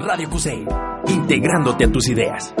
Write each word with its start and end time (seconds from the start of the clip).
Radio 0.00 0.28
QC, 0.30 0.66
integrándote 1.08 1.84
a 1.84 1.92
tus 1.92 2.08
ideas. 2.08 2.54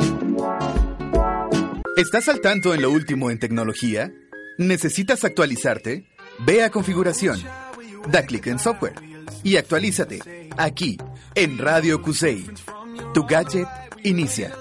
¿Estás 1.96 2.28
al 2.28 2.40
tanto 2.40 2.72
en 2.74 2.82
lo 2.82 2.90
último 2.90 3.30
en 3.30 3.38
tecnología? 3.38 4.12
¿Necesitas 4.58 5.24
actualizarte? 5.24 6.06
Ve 6.46 6.62
a 6.62 6.70
configuración, 6.70 7.38
da 8.10 8.24
clic 8.24 8.46
en 8.46 8.58
software 8.58 8.94
y 9.42 9.56
actualízate 9.56 10.20
aquí 10.56 10.96
en 11.34 11.58
Radio 11.58 12.00
QC. 12.02 12.44
Tu 13.12 13.24
gadget 13.24 13.68
inicia. 14.04 14.52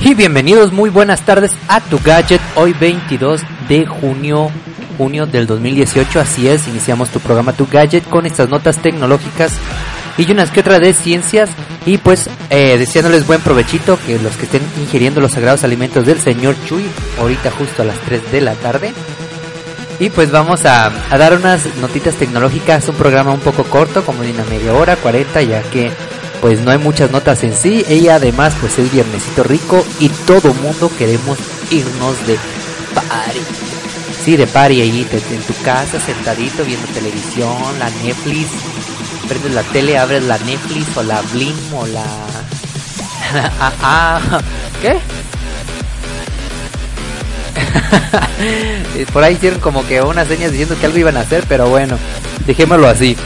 Y 0.00 0.14
bienvenidos, 0.14 0.72
muy 0.72 0.90
buenas 0.90 1.22
tardes 1.26 1.52
a 1.68 1.80
tu 1.80 1.98
gadget. 2.02 2.40
Hoy 2.54 2.72
22 2.72 3.42
de 3.68 3.86
junio, 3.86 4.50
junio 4.96 5.26
del 5.26 5.46
2018. 5.46 6.20
Así 6.20 6.48
es, 6.48 6.66
iniciamos 6.68 7.10
tu 7.10 7.20
programa 7.20 7.52
Tu 7.52 7.66
Gadget 7.70 8.08
con 8.08 8.26
estas 8.26 8.48
notas 8.48 8.78
tecnológicas 8.78 9.52
y 10.16 10.30
unas 10.32 10.50
que 10.50 10.60
otras 10.60 10.80
de 10.80 10.94
ciencias. 10.94 11.50
Y 11.86 11.98
pues 11.98 12.28
eh, 12.50 12.76
deseándoles 12.78 13.26
buen 13.26 13.40
provechito, 13.40 13.98
que 14.06 14.18
los 14.18 14.36
que 14.36 14.44
estén 14.44 14.62
ingiriendo 14.80 15.20
los 15.20 15.32
sagrados 15.32 15.64
alimentos 15.64 16.04
del 16.06 16.20
señor 16.20 16.56
Chuy, 16.66 16.84
ahorita 17.18 17.50
justo 17.50 17.82
a 17.82 17.84
las 17.84 17.98
3 18.00 18.32
de 18.32 18.40
la 18.40 18.54
tarde. 18.54 18.92
Y 20.00 20.10
pues 20.10 20.30
vamos 20.30 20.64
a, 20.64 20.92
dar 21.10 21.34
unas 21.34 21.64
notitas 21.80 22.14
tecnológicas, 22.14 22.88
un 22.88 22.94
programa 22.94 23.32
un 23.32 23.40
poco 23.40 23.64
corto, 23.64 24.04
como 24.04 24.22
de 24.22 24.30
una 24.30 24.44
media 24.44 24.72
hora, 24.74 24.96
40, 24.96 25.42
ya 25.42 25.62
que 25.62 25.90
pues 26.40 26.60
no 26.60 26.70
hay 26.70 26.78
muchas 26.78 27.10
notas 27.10 27.42
en 27.42 27.52
sí. 27.52 27.84
Ella 27.88 28.16
además 28.16 28.54
pues 28.60 28.78
es 28.78 28.92
viernesito 28.92 29.42
rico 29.42 29.84
y 29.98 30.08
todo 30.08 30.54
mundo 30.54 30.90
queremos 30.96 31.38
irnos 31.70 32.26
de 32.26 32.38
party. 32.94 33.40
Sí, 34.24 34.36
de 34.36 34.46
party 34.46 34.80
ahí 34.80 35.06
en 35.10 35.42
tu 35.42 35.54
casa 35.62 35.98
sentadito 36.00 36.64
viendo 36.64 36.86
televisión, 36.88 37.78
la 37.78 37.90
Netflix. 38.02 38.48
Prendes 39.28 39.54
la 39.54 39.62
tele, 39.62 39.98
abres 39.98 40.24
la 40.24 40.38
Netflix 40.38 40.96
o 40.96 41.02
la 41.02 41.20
Blim 41.32 41.74
o 41.74 41.86
la... 41.86 42.04
ah, 43.60 43.72
ah, 43.82 44.20
¿Qué? 44.82 44.98
Por 49.12 49.24
ahí 49.24 49.34
hicieron 49.34 49.60
como 49.60 49.86
que 49.86 50.00
unas 50.00 50.28
señas 50.28 50.50
diciendo 50.50 50.76
que 50.78 50.86
algo 50.86 50.98
iban 50.98 51.16
a 51.16 51.20
hacer, 51.20 51.44
pero 51.48 51.68
bueno, 51.68 51.98
dejémoslo 52.46 52.88
así. 52.88 53.16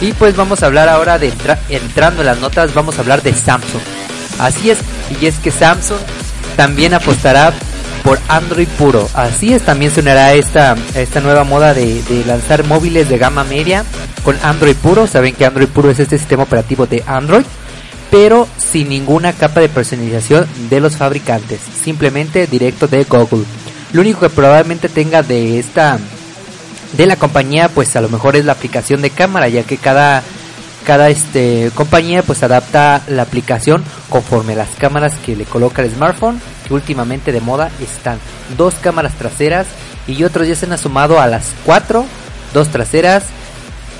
Y 0.00 0.12
pues 0.12 0.36
vamos 0.36 0.62
a 0.62 0.66
hablar 0.66 0.88
ahora 0.88 1.18
de 1.18 1.32
entrando 1.68 2.22
en 2.22 2.26
las 2.26 2.38
notas, 2.38 2.74
vamos 2.74 2.98
a 2.98 3.02
hablar 3.02 3.22
de 3.22 3.32
Samsung. 3.32 3.82
Así 4.38 4.70
es, 4.70 4.78
y 5.20 5.26
es 5.26 5.38
que 5.38 5.50
Samsung 5.50 5.98
también 6.56 6.94
apostará 6.94 7.52
por 8.02 8.18
Android 8.28 8.68
puro. 8.78 9.08
Así 9.14 9.52
es, 9.52 9.62
también 9.62 9.90
se 9.90 10.00
unirá 10.00 10.34
esta, 10.34 10.76
esta 10.94 11.20
nueva 11.20 11.44
moda 11.44 11.74
de, 11.74 12.02
lanzar 12.26 12.64
móviles 12.64 13.08
de 13.08 13.18
gama 13.18 13.44
media 13.44 13.84
con 14.24 14.36
Android 14.42 14.76
puro. 14.76 15.06
Saben 15.06 15.34
que 15.34 15.46
Android 15.46 15.68
puro 15.68 15.90
es 15.90 16.00
este 16.00 16.18
sistema 16.18 16.42
operativo 16.42 16.86
de 16.86 17.02
Android, 17.06 17.44
pero 18.10 18.48
sin 18.58 18.88
ninguna 18.88 19.32
capa 19.32 19.60
de 19.60 19.68
personalización 19.68 20.46
de 20.68 20.80
los 20.80 20.96
fabricantes, 20.96 21.60
simplemente 21.60 22.46
directo 22.46 22.88
de 22.88 23.04
Google. 23.04 23.44
Lo 23.92 24.00
único 24.00 24.20
que 24.20 24.30
probablemente 24.30 24.88
tenga 24.88 25.22
de 25.22 25.58
esta 25.58 25.98
de 26.96 27.06
la 27.06 27.16
compañía 27.16 27.68
pues 27.68 27.96
a 27.96 28.00
lo 28.00 28.08
mejor 28.08 28.36
es 28.36 28.44
la 28.44 28.52
aplicación 28.52 29.00
de 29.00 29.08
cámara 29.08 29.48
ya 29.48 29.62
que 29.62 29.78
cada 29.78 30.22
cada 30.84 31.08
este 31.08 31.70
compañía 31.74 32.22
pues 32.22 32.42
adapta 32.42 33.02
la 33.08 33.22
aplicación 33.22 33.82
conforme 34.10 34.54
las 34.54 34.68
cámaras 34.76 35.14
que 35.24 35.36
le 35.36 35.44
coloca 35.44 35.82
el 35.82 35.90
smartphone 35.90 36.40
últimamente 36.72 37.32
de 37.32 37.40
moda 37.40 37.70
están 37.80 38.18
dos 38.56 38.74
cámaras 38.74 39.14
traseras 39.14 39.66
y 40.06 40.24
otros 40.24 40.48
ya 40.48 40.54
se 40.54 40.66
han 40.66 40.78
sumado 40.78 41.20
a 41.20 41.26
las 41.26 41.52
cuatro 41.64 42.04
dos 42.52 42.68
traseras 42.68 43.24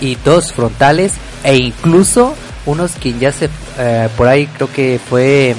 y 0.00 0.16
dos 0.16 0.52
frontales 0.52 1.12
e 1.44 1.56
incluso 1.56 2.34
unos 2.66 2.92
que 2.92 3.18
ya 3.18 3.32
se 3.32 3.48
eh, 3.78 4.08
por 4.16 4.28
ahí 4.28 4.46
creo 4.46 4.72
que 4.72 5.00
fue 5.08 5.55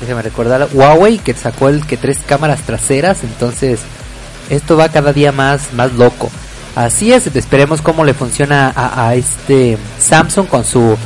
déjame 0.00 0.22
recordar 0.22 0.68
Huawei 0.72 1.18
que 1.18 1.34
sacó 1.34 1.68
el 1.68 1.86
que 1.86 1.96
tres 1.96 2.18
cámaras 2.26 2.60
traseras 2.60 3.24
entonces 3.24 3.80
esto 4.50 4.76
va 4.76 4.88
cada 4.88 5.12
día 5.12 5.32
más, 5.32 5.72
más 5.72 5.92
loco. 5.94 6.30
Así 6.74 7.12
es, 7.12 7.26
esperemos 7.26 7.80
cómo 7.80 8.04
le 8.04 8.14
funciona 8.14 8.72
a, 8.76 9.14
este 9.14 9.78
Samsung 9.98 10.46
con 10.46 10.64
su 10.64 10.96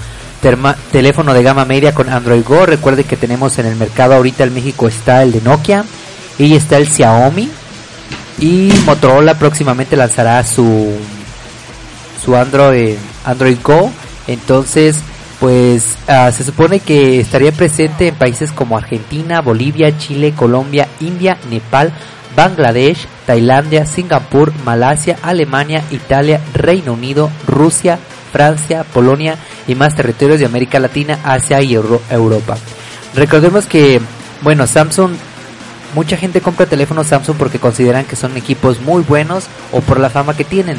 teléfono 0.93 1.35
de 1.35 1.43
gama 1.43 1.65
media 1.65 1.95
con 1.95 2.09
Android 2.09 2.45
Go. 2.45 2.67
Recuerde 2.67 3.05
que 3.05 3.17
tenemos 3.17 3.59
en 3.59 3.67
el 3.67 3.77
mercado 3.77 4.15
ahorita 4.15 4.45
en 4.45 4.55
México 4.55 4.89
está 4.89 5.23
el 5.23 5.33
de 5.33 5.41
Nokia 5.41 5.85
y 6.39 6.55
está 6.55 6.77
el 6.77 6.89
Xiaomi. 6.89 7.51
Y 8.39 8.73
Motorola 8.87 9.35
próximamente 9.35 9.97
lanzará 9.97 10.43
su 10.45 10.93
su 12.25 12.37
Android 12.37 12.97
Android 13.25 13.59
Go. 13.63 13.91
Entonces, 14.27 14.97
pues 15.41 15.97
ah, 16.09 16.31
se 16.33 16.45
supone 16.45 16.81
que 16.81 17.21
estaría 17.21 17.53
presente 17.53 18.09
en 18.09 18.15
países 18.15 18.53
como 18.53 18.77
Argentina, 18.77 19.41
Bolivia, 19.41 19.97
Chile, 19.99 20.33
Colombia, 20.37 20.89
India, 21.01 21.39
Nepal, 21.51 21.93
Bangladesh, 22.37 23.07
Tailandia, 23.27 23.87
Singapur, 23.87 24.53
Malasia, 24.65 25.19
Alemania, 25.23 25.83
Italia, 25.91 26.41
Reino 26.55 26.93
Unido, 26.93 27.31
Rusia, 27.47 27.99
Francia, 28.33 28.85
Polonia 28.85 29.37
y 29.71 29.75
más 29.75 29.95
territorios 29.95 30.41
de 30.41 30.47
América 30.47 30.81
Latina, 30.81 31.19
Asia 31.23 31.63
y 31.63 31.75
Europa. 31.75 32.57
Recordemos 33.15 33.67
que, 33.67 34.01
bueno, 34.43 34.67
Samsung, 34.67 35.13
mucha 35.95 36.17
gente 36.17 36.41
compra 36.41 36.67
teléfonos 36.67 37.07
Samsung 37.07 37.37
porque 37.37 37.59
consideran 37.59 38.05
que 38.05 38.17
son 38.17 38.37
equipos 38.37 38.81
muy 38.81 39.03
buenos 39.03 39.45
o 39.73 39.81
por 39.81 40.01
la 40.01 40.11
fama 40.11 40.37
que 40.37 40.45
tienen, 40.45 40.79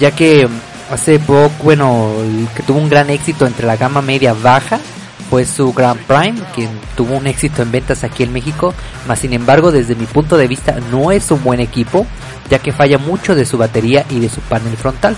ya 0.00 0.10
que 0.10 0.48
hace 0.90 1.18
poco, 1.18 1.50
bueno, 1.62 2.12
que 2.54 2.62
tuvo 2.62 2.78
un 2.78 2.88
gran 2.88 3.10
éxito 3.10 3.46
entre 3.46 3.66
la 3.66 3.76
gama 3.76 4.02
media 4.02 4.34
baja 4.34 4.80
fue 5.28 5.44
su 5.44 5.72
Grand 5.72 6.00
Prime, 6.00 6.40
que 6.54 6.68
tuvo 6.96 7.16
un 7.16 7.26
éxito 7.26 7.62
en 7.62 7.70
ventas 7.70 8.02
aquí 8.02 8.22
en 8.22 8.32
México, 8.32 8.74
mas 9.06 9.18
sin 9.18 9.32
embargo 9.32 9.70
desde 9.70 9.94
mi 9.94 10.06
punto 10.06 10.36
de 10.36 10.48
vista 10.48 10.76
no 10.90 11.12
es 11.12 11.30
un 11.30 11.42
buen 11.44 11.60
equipo, 11.60 12.06
ya 12.50 12.58
que 12.58 12.72
falla 12.72 12.98
mucho 12.98 13.34
de 13.34 13.44
su 13.44 13.58
batería 13.58 14.06
y 14.10 14.20
de 14.20 14.28
su 14.28 14.40
panel 14.40 14.76
frontal. 14.76 15.16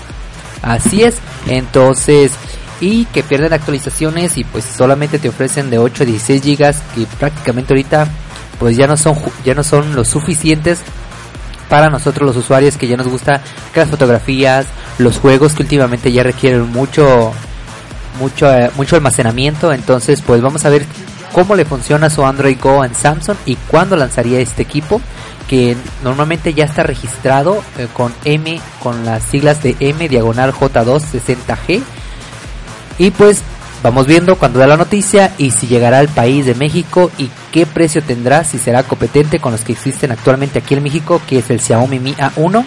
Así 0.61 1.03
es, 1.03 1.15
entonces, 1.47 2.33
y 2.81 3.05
que 3.05 3.23
pierden 3.23 3.53
actualizaciones 3.53 4.37
y 4.37 4.43
pues 4.43 4.65
solamente 4.65 5.19
te 5.19 5.29
ofrecen 5.29 5.69
de 5.69 5.77
8 5.77 6.03
a 6.03 6.05
16 6.05 6.41
gigas 6.41 6.81
que 6.93 7.05
prácticamente 7.17 7.73
ahorita 7.73 8.07
pues 8.59 8.75
ya 8.75 8.87
no 8.87 8.97
son 8.97 9.15
ya 9.45 9.53
no 9.53 9.63
son 9.63 9.95
lo 9.95 10.03
suficientes 10.03 10.79
para 11.69 11.89
nosotros 11.89 12.27
los 12.27 12.35
usuarios 12.35 12.75
que 12.75 12.87
ya 12.87 12.97
nos 12.97 13.07
gusta 13.07 13.41
las 13.73 13.89
fotografías, 13.89 14.65
los 14.97 15.19
juegos 15.19 15.53
que 15.53 15.63
últimamente 15.63 16.11
ya 16.11 16.21
requieren 16.21 16.69
mucho 16.69 17.31
mucho, 18.19 18.51
eh, 18.51 18.69
mucho 18.75 18.95
almacenamiento. 18.95 19.71
Entonces, 19.73 20.21
pues 20.21 20.41
vamos 20.41 20.65
a 20.65 20.69
ver 20.69 20.85
cómo 21.31 21.55
le 21.55 21.65
funciona 21.65 22.09
su 22.09 22.25
Android 22.25 22.57
Go 22.61 22.83
en 22.83 22.93
Samsung 22.93 23.37
y 23.45 23.55
cuándo 23.55 23.95
lanzaría 23.95 24.39
este 24.39 24.63
equipo 24.63 25.01
que 25.47 25.75
normalmente 26.03 26.53
ya 26.53 26.65
está 26.65 26.83
registrado 26.83 27.63
eh, 27.77 27.87
con 27.93 28.13
M, 28.25 28.59
con 28.81 29.05
las 29.05 29.23
siglas 29.23 29.61
de 29.63 29.75
M 29.79 30.07
diagonal 30.07 30.53
J260G. 30.53 31.81
Y 33.01 33.09
pues 33.09 33.41
vamos 33.81 34.05
viendo 34.05 34.35
cuando 34.35 34.59
da 34.59 34.67
la 34.67 34.77
noticia 34.77 35.33
y 35.39 35.49
si 35.49 35.65
llegará 35.65 35.97
al 35.97 36.07
país 36.07 36.45
de 36.45 36.53
México 36.53 37.09
y 37.17 37.31
qué 37.51 37.65
precio 37.65 38.03
tendrá, 38.03 38.43
si 38.43 38.59
será 38.59 38.83
competente 38.83 39.39
con 39.39 39.53
los 39.53 39.61
que 39.61 39.71
existen 39.71 40.11
actualmente 40.11 40.59
aquí 40.59 40.75
en 40.75 40.83
México, 40.83 41.19
que 41.27 41.39
es 41.39 41.49
el 41.49 41.59
Xiaomi 41.59 41.97
Mi 41.97 42.13
A1 42.13 42.63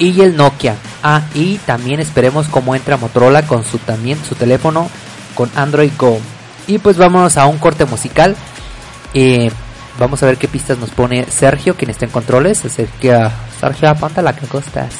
y 0.00 0.20
el 0.20 0.36
Nokia. 0.36 0.74
Ah, 1.00 1.22
y 1.32 1.58
también 1.58 2.00
esperemos 2.00 2.48
cómo 2.48 2.74
entra 2.74 2.96
Motorola 2.96 3.46
con 3.46 3.64
su 3.64 3.78
también 3.78 4.18
su 4.28 4.34
teléfono 4.34 4.90
con 5.36 5.48
Android 5.54 5.92
Go. 5.96 6.18
Y 6.66 6.78
pues 6.78 6.96
vámonos 6.96 7.36
a 7.36 7.46
un 7.46 7.58
corte 7.58 7.84
musical. 7.84 8.34
Eh, 9.14 9.52
vamos 10.00 10.24
a 10.24 10.26
ver 10.26 10.38
qué 10.38 10.48
pistas 10.48 10.78
nos 10.78 10.90
pone 10.90 11.24
Sergio, 11.30 11.76
quien 11.76 11.92
está 11.92 12.04
en 12.04 12.10
controles. 12.10 12.64
A 12.64 12.68
Sergio, 12.68 13.88
apunta 13.88 14.22
la 14.22 14.34
que 14.34 14.48
costas. 14.48 14.92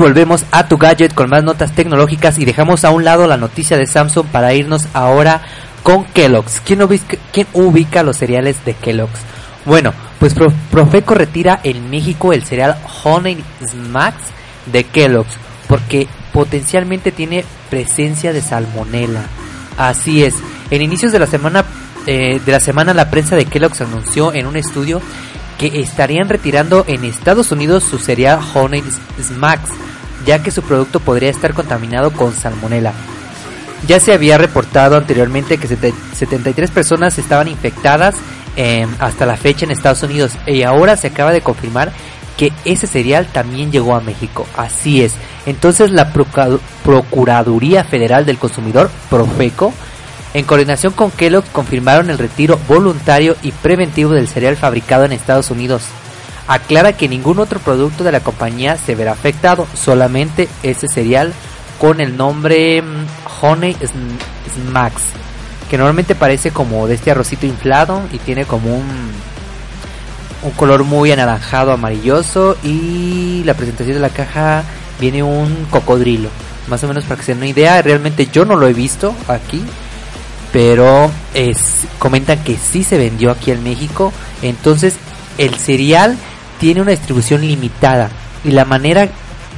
Volvemos 0.00 0.44
a 0.50 0.66
tu 0.66 0.78
gadget 0.78 1.14
con 1.14 1.28
más 1.28 1.44
notas 1.44 1.72
tecnológicas 1.72 2.38
y 2.38 2.46
dejamos 2.46 2.84
a 2.84 2.90
un 2.90 3.04
lado 3.04 3.26
la 3.26 3.36
noticia 3.36 3.76
de 3.76 3.86
Samsung 3.86 4.26
para 4.26 4.54
irnos 4.54 4.86
ahora 4.94 5.42
con 5.82 6.04
Kellogg's. 6.06 6.62
¿Quién 6.64 6.80
ubica, 6.82 8.02
los 8.02 8.16
cereales 8.16 8.64
de 8.64 8.74
Kellogg's? 8.74 9.20
Bueno, 9.66 9.92
pues 10.18 10.34
Profeco 10.70 11.14
retira 11.14 11.60
en 11.62 11.90
México 11.90 12.32
el 12.32 12.44
cereal 12.44 12.78
Honey 13.04 13.44
Smacks 13.64 14.24
de 14.72 14.84
Kellogg's 14.84 15.36
porque 15.68 16.08
potencialmente 16.32 17.12
tiene 17.12 17.44
presencia 17.68 18.32
de 18.32 18.40
salmonela. 18.40 19.22
Así 19.76 20.24
es. 20.24 20.34
En 20.70 20.80
inicios 20.80 21.12
de 21.12 21.18
la 21.18 21.26
semana 21.26 21.64
eh, 22.06 22.40
de 22.44 22.52
la 22.52 22.60
semana 22.60 22.94
la 22.94 23.10
prensa 23.10 23.36
de 23.36 23.44
Kellogg's 23.44 23.82
anunció 23.82 24.32
en 24.32 24.46
un 24.46 24.56
estudio 24.56 25.02
que 25.58 25.80
estarían 25.80 26.30
retirando 26.30 26.86
en 26.88 27.04
Estados 27.04 27.52
Unidos 27.52 27.84
su 27.84 27.98
cereal 27.98 28.40
Honey 28.54 28.82
Smacks, 29.20 29.68
ya 30.26 30.42
que 30.42 30.50
su 30.50 30.62
producto 30.62 31.00
podría 31.00 31.30
estar 31.30 31.54
contaminado 31.54 32.12
con 32.12 32.34
salmonela. 32.34 32.92
Ya 33.86 33.98
se 34.00 34.12
había 34.12 34.38
reportado 34.38 34.96
anteriormente 34.96 35.58
que 35.58 35.66
73 35.66 36.70
personas 36.70 37.18
estaban 37.18 37.48
infectadas 37.48 38.14
em, 38.56 38.88
hasta 38.98 39.26
la 39.26 39.36
fecha 39.36 39.64
en 39.64 39.70
Estados 39.70 40.02
Unidos 40.02 40.32
y 40.46 40.62
ahora 40.62 40.96
se 40.96 41.06
acaba 41.06 41.32
de 41.32 41.40
confirmar 41.40 41.92
que 42.36 42.52
ese 42.64 42.86
cereal 42.86 43.26
también 43.26 43.72
llegó 43.72 43.94
a 43.94 44.00
México. 44.00 44.46
Así 44.56 45.02
es. 45.02 45.14
Entonces 45.46 45.90
la 45.90 46.12
Procuraduría 46.84 47.84
Federal 47.84 48.26
del 48.26 48.38
Consumidor, 48.38 48.90
Profeco, 49.08 49.72
en 50.32 50.44
coordinación 50.44 50.92
con 50.92 51.10
Kellogg 51.10 51.44
confirmaron 51.50 52.08
el 52.08 52.18
retiro 52.18 52.58
voluntario 52.68 53.36
y 53.42 53.50
preventivo 53.50 54.12
del 54.12 54.28
cereal 54.28 54.56
fabricado 54.56 55.04
en 55.04 55.12
Estados 55.12 55.50
Unidos. 55.50 55.82
Aclara 56.50 56.94
que 56.94 57.08
ningún 57.08 57.38
otro 57.38 57.60
producto 57.60 58.02
de 58.02 58.10
la 58.10 58.18
compañía 58.18 58.76
se 58.76 58.96
verá 58.96 59.12
afectado, 59.12 59.68
solamente 59.72 60.48
ese 60.64 60.88
cereal 60.88 61.32
con 61.78 62.00
el 62.00 62.16
nombre 62.16 62.82
mm, 62.82 63.06
Honey 63.40 63.76
Smacks, 64.56 65.02
que 65.70 65.78
normalmente 65.78 66.16
parece 66.16 66.50
como 66.50 66.88
de 66.88 66.96
este 66.96 67.12
arrocito 67.12 67.46
inflado 67.46 68.02
y 68.12 68.18
tiene 68.18 68.46
como 68.46 68.74
un, 68.74 69.12
un 70.42 70.50
color 70.56 70.82
muy 70.82 71.12
anaranjado 71.12 71.70
amarilloso 71.70 72.56
y 72.64 73.44
la 73.44 73.54
presentación 73.54 73.94
de 73.94 74.00
la 74.00 74.08
caja 74.08 74.64
viene 74.98 75.22
un 75.22 75.68
cocodrilo. 75.70 76.30
Más 76.66 76.82
o 76.82 76.88
menos 76.88 77.04
para 77.04 77.20
que 77.20 77.26
se 77.26 77.32
den 77.32 77.38
una 77.38 77.46
idea, 77.46 77.80
realmente 77.80 78.26
yo 78.26 78.44
no 78.44 78.56
lo 78.56 78.66
he 78.66 78.72
visto 78.72 79.14
aquí, 79.28 79.62
pero 80.52 81.12
es, 81.32 81.86
comentan 82.00 82.42
que 82.42 82.56
sí 82.56 82.82
se 82.82 82.98
vendió 82.98 83.30
aquí 83.30 83.52
en 83.52 83.62
México. 83.62 84.12
Entonces 84.42 84.94
el 85.38 85.54
cereal 85.54 86.18
tiene 86.60 86.82
una 86.82 86.92
distribución 86.92 87.40
limitada 87.40 88.10
y 88.44 88.52
la 88.52 88.64
manera 88.64 89.08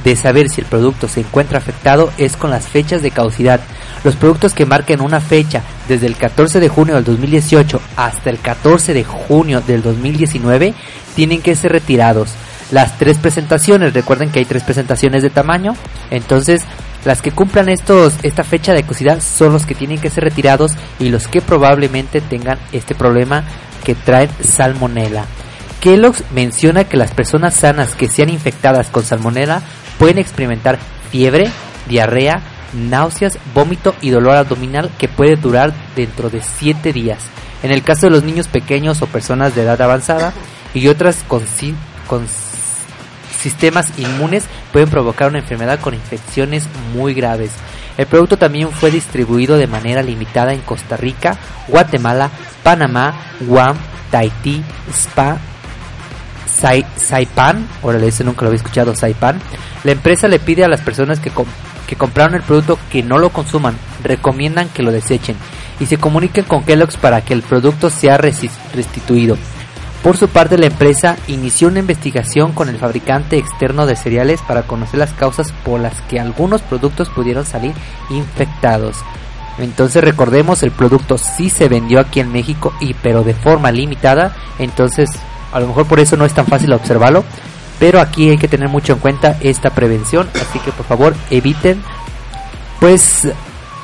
de 0.03 0.15
saber 0.15 0.49
si 0.49 0.61
el 0.61 0.67
producto 0.67 1.07
se 1.07 1.19
encuentra 1.19 1.59
afectado 1.59 2.11
es 2.17 2.35
con 2.35 2.49
las 2.49 2.67
fechas 2.67 3.01
de 3.01 3.11
caducidad. 3.11 3.61
Los 4.03 4.15
productos 4.15 4.53
que 4.53 4.65
marquen 4.65 5.01
una 5.01 5.21
fecha 5.21 5.61
desde 5.87 6.07
el 6.07 6.15
14 6.15 6.59
de 6.59 6.69
junio 6.69 6.95
del 6.95 7.03
2018 7.03 7.79
hasta 7.95 8.29
el 8.29 8.39
14 8.39 8.93
de 8.93 9.03
junio 9.03 9.61
del 9.61 9.81
2019 9.81 10.73
tienen 11.15 11.41
que 11.41 11.55
ser 11.55 11.71
retirados. 11.71 12.31
Las 12.71 12.97
tres 12.97 13.17
presentaciones, 13.17 13.93
recuerden 13.93 14.31
que 14.31 14.39
hay 14.39 14.45
tres 14.45 14.63
presentaciones 14.63 15.21
de 15.21 15.29
tamaño, 15.29 15.75
entonces 16.09 16.63
las 17.05 17.21
que 17.21 17.31
cumplan 17.31 17.69
estos, 17.69 18.15
esta 18.23 18.43
fecha 18.43 18.73
de 18.73 18.83
caducidad 18.83 19.21
son 19.21 19.53
los 19.53 19.65
que 19.65 19.75
tienen 19.75 19.99
que 19.99 20.09
ser 20.09 20.23
retirados 20.23 20.71
y 20.99 21.09
los 21.09 21.27
que 21.27 21.41
probablemente 21.41 22.21
tengan 22.21 22.57
este 22.71 22.95
problema 22.95 23.43
que 23.83 23.93
traen 23.93 24.29
salmonela. 24.41 25.25
Kellogg's 25.83 26.23
menciona 26.31 26.85
que 26.85 26.95
las 26.95 27.11
personas 27.11 27.55
sanas 27.55 27.93
que 27.93 28.07
sean 28.07 28.29
infectadas 28.29 28.87
con 28.87 29.03
salmonela 29.03 29.61
pueden 29.99 30.17
experimentar 30.17 30.79
fiebre, 31.11 31.51
diarrea, 31.89 32.41
náuseas, 32.71 33.37
vómito 33.53 33.93
y 33.99 34.09
dolor 34.09 34.37
abdominal 34.37 34.89
que 34.97 35.09
puede 35.09 35.35
durar 35.35 35.73
dentro 35.93 36.29
de 36.29 36.41
7 36.41 36.93
días. 36.93 37.25
En 37.63 37.71
el 37.71 37.83
caso 37.83 38.05
de 38.05 38.11
los 38.11 38.23
niños 38.23 38.47
pequeños 38.47 39.01
o 39.01 39.07
personas 39.07 39.55
de 39.55 39.63
edad 39.63 39.81
avanzada 39.81 40.31
y 40.73 40.87
otras 40.87 41.17
con, 41.27 41.43
con 42.07 42.27
sistemas 43.41 43.91
inmunes 43.97 44.45
pueden 44.71 44.89
provocar 44.89 45.27
una 45.27 45.39
enfermedad 45.39 45.81
con 45.81 45.93
infecciones 45.93 46.65
muy 46.93 47.13
graves. 47.13 47.51
El 47.97 48.05
producto 48.05 48.37
también 48.37 48.71
fue 48.71 48.89
distribuido 48.89 49.57
de 49.57 49.67
manera 49.67 50.01
limitada 50.01 50.53
en 50.53 50.61
Costa 50.61 50.95
Rica, 50.95 51.37
Guatemala, 51.67 52.31
Panamá, 52.63 53.13
Guam, 53.41 53.75
Tahití, 54.11 54.63
Spa, 54.89 55.39
Saipan, 56.63 57.67
órale, 57.81 58.07
ese 58.07 58.23
nunca 58.23 58.41
lo 58.41 58.47
había 58.47 58.57
escuchado, 58.57 58.95
Saipan. 58.95 59.39
La 59.83 59.91
empresa 59.91 60.27
le 60.27 60.39
pide 60.39 60.63
a 60.63 60.69
las 60.69 60.81
personas 60.81 61.19
que, 61.19 61.31
que 61.87 61.95
compraron 61.95 62.35
el 62.35 62.41
producto 62.41 62.79
que 62.89 63.03
no 63.03 63.17
lo 63.17 63.29
consuman, 63.29 63.75
recomiendan 64.01 64.69
que 64.69 64.83
lo 64.83 64.91
desechen 64.91 65.35
y 65.79 65.85
se 65.85 65.97
comuniquen 65.97 66.45
con 66.45 66.63
Kellogg's 66.63 66.97
para 66.97 67.21
que 67.21 67.33
el 67.33 67.41
producto 67.41 67.89
sea 67.89 68.17
restituido. 68.17 69.37
Por 70.03 70.17
su 70.17 70.27
parte, 70.27 70.57
la 70.57 70.65
empresa 70.65 71.17
inició 71.27 71.69
una 71.69 71.79
investigación 71.79 72.51
con 72.51 72.67
el 72.67 72.77
fabricante 72.77 73.37
externo 73.37 73.85
de 73.85 73.95
cereales 73.95 74.41
para 74.41 74.63
conocer 74.63 74.99
las 74.99 75.13
causas 75.13 75.53
por 75.63 75.79
las 75.79 76.01
que 76.01 76.19
algunos 76.19 76.61
productos 76.61 77.09
pudieron 77.09 77.45
salir 77.45 77.73
infectados. 78.09 78.97
Entonces 79.59 80.03
recordemos, 80.03 80.63
el 80.63 80.71
producto 80.71 81.17
sí 81.17 81.49
se 81.49 81.69
vendió 81.69 81.99
aquí 81.99 82.19
en 82.19 82.31
México 82.31 82.73
y 82.81 82.95
pero 82.95 83.23
de 83.23 83.33
forma 83.33 83.71
limitada, 83.71 84.35
entonces 84.59 85.09
a 85.53 85.59
lo 85.59 85.67
mejor 85.67 85.85
por 85.85 85.99
eso 85.99 86.17
no 86.17 86.25
es 86.25 86.33
tan 86.33 86.45
fácil 86.45 86.73
observarlo, 86.73 87.23
pero 87.79 87.99
aquí 88.01 88.29
hay 88.29 88.37
que 88.37 88.47
tener 88.47 88.69
mucho 88.69 88.93
en 88.93 88.99
cuenta 88.99 89.37
esta 89.41 89.69
prevención, 89.69 90.29
así 90.35 90.59
que 90.59 90.71
por 90.71 90.85
favor 90.85 91.13
eviten 91.29 91.81
pues 92.79 93.27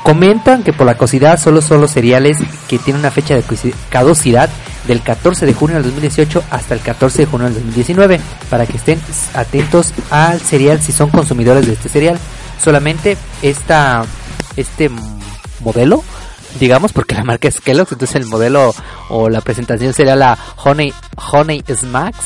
Comentan 0.04 0.64
que 0.64 0.72
por 0.72 0.88
la 0.88 0.96
caducidad 0.96 1.40
solo 1.40 1.62
son 1.62 1.82
los 1.82 1.92
cereales 1.92 2.38
que 2.68 2.80
tienen 2.80 3.02
una 3.02 3.12
fecha 3.12 3.36
de 3.36 3.44
caducidad 3.90 4.50
del 4.88 5.02
14 5.02 5.46
de 5.46 5.54
junio 5.54 5.76
del 5.76 5.84
2018 5.84 6.44
hasta 6.50 6.74
el 6.74 6.80
14 6.80 7.20
de 7.20 7.26
junio 7.26 7.46
del 7.46 7.56
2019 7.56 8.20
para 8.50 8.66
que 8.66 8.78
estén 8.78 9.00
atentos 9.34 9.94
al 10.10 10.40
cereal 10.40 10.82
si 10.82 10.94
son 10.94 11.10
consumidores 11.10 11.68
de 11.68 11.74
este 11.74 11.90
cereal. 11.90 12.18
Solamente 12.64 13.18
esta, 13.42 14.06
este 14.56 14.90
modelo 15.60 16.04
digamos, 16.60 16.94
porque 16.94 17.16
la 17.16 17.24
marca 17.24 17.48
es 17.48 17.62
Kellogg's, 17.62 17.92
entonces 17.92 18.16
el 18.16 18.26
modelo 18.26 18.74
o 19.10 19.30
la 19.30 19.42
presentación 19.42 19.94
sería 19.94 20.16
la 20.16 20.38
Honey, 20.64 20.94
Honey 21.32 21.64
Smacks. 21.68 22.26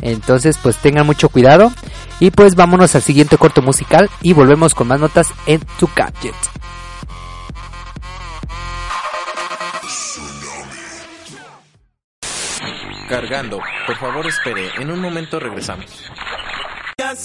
Entonces, 0.00 0.58
pues 0.62 0.76
tengan 0.76 1.06
mucho 1.06 1.28
cuidado. 1.28 1.72
Y 2.20 2.30
pues 2.30 2.54
vámonos 2.54 2.94
al 2.94 3.02
siguiente 3.02 3.38
corto 3.38 3.62
musical 3.62 4.10
y 4.22 4.32
volvemos 4.32 4.74
con 4.74 4.88
más 4.88 5.00
notas 5.00 5.28
en 5.46 5.60
tu 5.78 5.88
gadget. 5.94 6.34
Cargando. 13.08 13.60
Por 13.86 13.96
favor, 13.96 14.26
espere. 14.26 14.68
En 14.78 14.90
un 14.90 15.00
momento 15.00 15.40
regresamos. 15.40 15.86
Got 16.98 17.16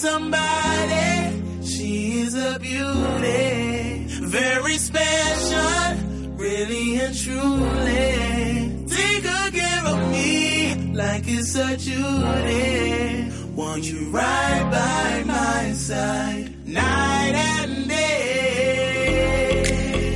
really 6.66 7.00
and 7.00 7.16
truly. 7.18 8.86
Take 8.88 9.24
good 9.24 9.54
care 9.54 9.86
of 9.86 10.12
me 10.12 10.76
like 10.94 11.24
it's 11.28 11.56
a 11.56 11.78
duty. 11.78 13.32
Want 13.56 13.84
you 13.84 14.10
right 14.10 14.70
by 14.72 15.24
my 15.26 15.72
side, 15.74 16.68
night 16.68 17.34
and 17.36 17.88
day. 17.90 19.10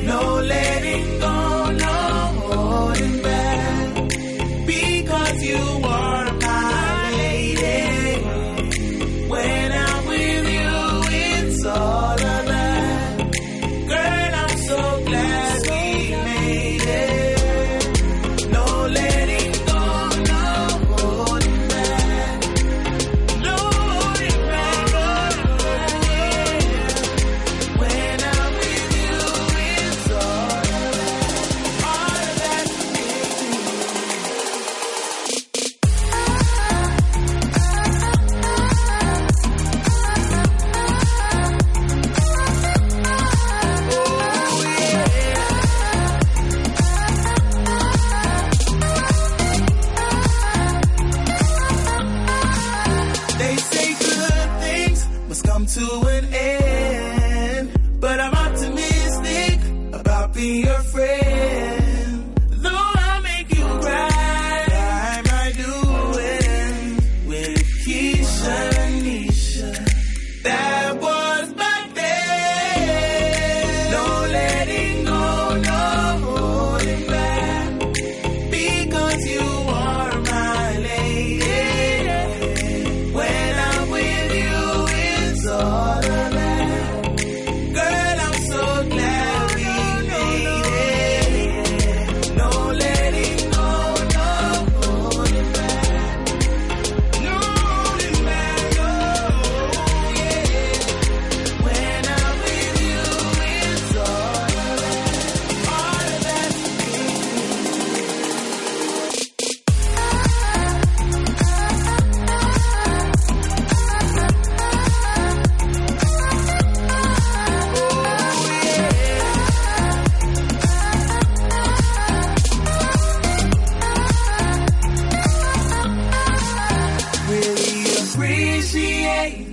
No 0.05 0.41
letting 0.41 1.19
go, 1.19 1.71
no 1.71 1.85
holding 2.49 3.21
back, 3.21 4.09
because 4.65 5.43
you 5.43 5.57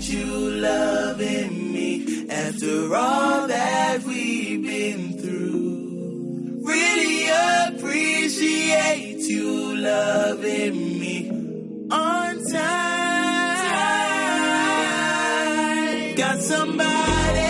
you 0.08 0.50
loving 0.60 1.72
me 1.72 2.26
after 2.28 2.94
all 2.94 3.46
that 3.48 4.02
we've 4.04 4.62
been 4.62 5.18
through. 5.18 6.60
Really 6.64 7.28
appreciate 7.68 9.20
you 9.20 9.76
loving 9.76 10.98
me 11.00 11.30
on 11.90 12.44
time. 12.52 12.84
Got 16.16 16.38
somebody, 16.40 17.43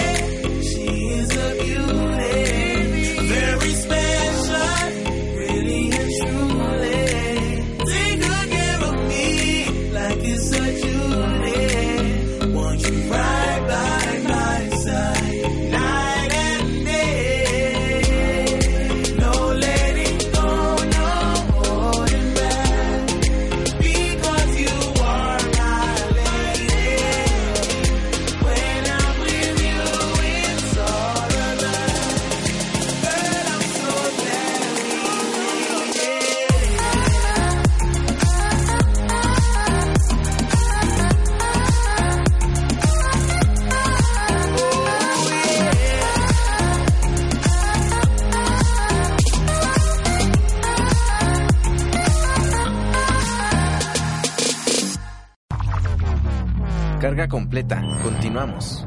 Continuamos. 58.03 58.87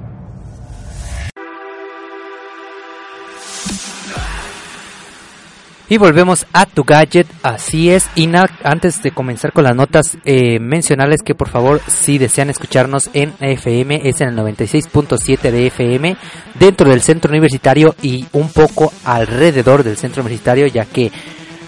Y 5.90 5.98
volvemos 5.98 6.46
a 6.52 6.66
tu 6.66 6.84
gadget, 6.84 7.28
así 7.44 7.90
es. 7.90 8.10
Y 8.16 8.30
antes 8.64 9.02
de 9.02 9.12
comenzar 9.12 9.54
con 9.54 9.64
las 9.64 9.76
notas, 9.76 10.18
eh, 10.26 10.60
mencionarles 10.60 11.22
que 11.24 11.34
por 11.34 11.48
favor, 11.48 11.80
si 11.88 12.18
desean 12.18 12.50
escucharnos 12.50 13.10
en 13.14 13.34
FM, 13.40 14.02
es 14.04 14.20
en 14.20 14.30
el 14.30 14.36
96.7 14.36 15.50
de 15.50 15.68
FM, 15.68 16.18
dentro 16.60 16.90
del 16.90 17.02
centro 17.02 17.30
universitario 17.30 17.96
y 18.02 18.26
un 18.34 18.50
poco 18.50 18.92
alrededor 19.06 19.84
del 19.84 19.96
centro 19.96 20.24
universitario, 20.24 20.68
ya 20.68 20.84
que 20.84 21.10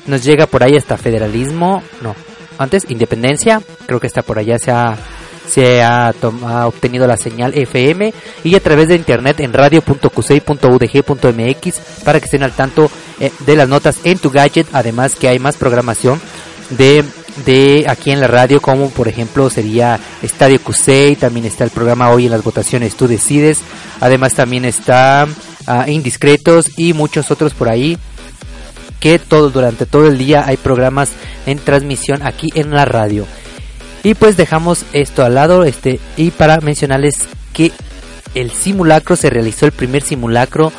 nos 0.05 0.21
llega 0.25 0.47
por 0.47 0.63
ahí 0.63 0.75
hasta 0.75 0.97
federalismo, 0.97 1.81
no, 2.01 2.13
antes 2.57 2.91
independencia, 2.91 3.61
creo 3.85 4.01
que 4.01 4.07
está 4.07 4.21
por 4.21 4.37
allá, 4.37 4.59
se 4.59 4.71
ha, 4.71 4.97
se 5.49 5.81
ha, 5.83 6.13
obtenido 6.65 7.07
la 7.07 7.17
señal 7.17 7.57
FM 7.57 8.13
y 8.43 8.55
a 8.55 8.59
través 8.59 8.89
de 8.89 8.95
internet 8.95 9.39
en 9.39 9.53
radio.cusey.udg.mx 9.53 11.79
para 12.03 12.19
que 12.19 12.25
estén 12.25 12.43
al 12.43 12.53
tanto 12.53 12.91
eh, 13.19 13.31
de 13.45 13.55
las 13.55 13.67
notas 13.67 13.97
en 14.03 14.19
tu 14.19 14.29
gadget, 14.29 14.67
además 14.73 15.15
que 15.15 15.27
hay 15.27 15.39
más 15.39 15.57
programación 15.57 16.21
de, 16.69 17.03
de 17.45 17.85
aquí 17.87 18.11
en 18.11 18.21
la 18.21 18.27
radio, 18.27 18.61
como 18.61 18.89
por 18.89 19.07
ejemplo 19.07 19.49
sería 19.49 19.99
Estadio 20.21 20.61
Cusey, 20.61 21.15
también 21.15 21.45
está 21.45 21.63
el 21.63 21.71
programa 21.71 22.11
Hoy 22.11 22.25
en 22.25 22.31
las 22.31 22.43
votaciones 22.43 22.95
Tú 22.95 23.07
Decides, 23.07 23.59
además 23.99 24.35
también 24.35 24.65
está 24.65 25.27
ah, 25.65 25.89
Indiscretos 25.89 26.77
y 26.77 26.93
muchos 26.93 27.31
otros 27.31 27.53
por 27.53 27.69
ahí 27.69 27.97
que 28.99 29.17
todo 29.17 29.49
durante 29.49 29.85
todo 29.85 30.07
el 30.07 30.17
día 30.17 30.43
hay 30.45 30.57
programas 30.57 31.11
en 31.45 31.57
transmisión 31.59 32.25
aquí 32.25 32.49
en 32.53 32.71
la 32.71 32.85
radio. 32.85 33.25
Y 34.03 34.13
pues 34.13 34.37
dejamos 34.37 34.85
esto 34.93 35.23
al 35.23 35.35
lado 35.35 35.63
este 35.63 35.99
y 36.15 36.31
para 36.31 36.59
mencionarles 36.61 37.15
que 37.53 37.71
el 38.35 38.51
simulacro 38.51 39.15
se 39.15 39.29
realizó 39.29 39.65
el 39.65 39.71
primer 39.71 40.03
simulacro 40.03 40.71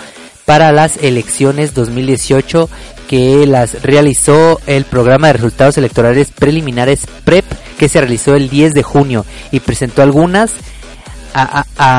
para 0.47 0.73
las 0.73 0.97
elecciones 0.97 1.75
2018 1.75 2.69
que 3.09 3.47
las 3.47 3.83
realizó 3.83 4.61
el 4.67 4.85
programa 4.85 5.27
de 5.27 5.35
resultados 5.35 5.77
electorales 5.77 6.31
preliminares 6.31 7.07
PREP 7.25 7.45
que 7.79 7.89
se 7.89 8.01
realizó 8.01 8.37
el 8.37 8.49
10 8.49 8.73
de 8.73 8.83
junio 8.83 9.27
y 9.51 9.61
presentó 9.61 10.03
algunas 10.03 10.53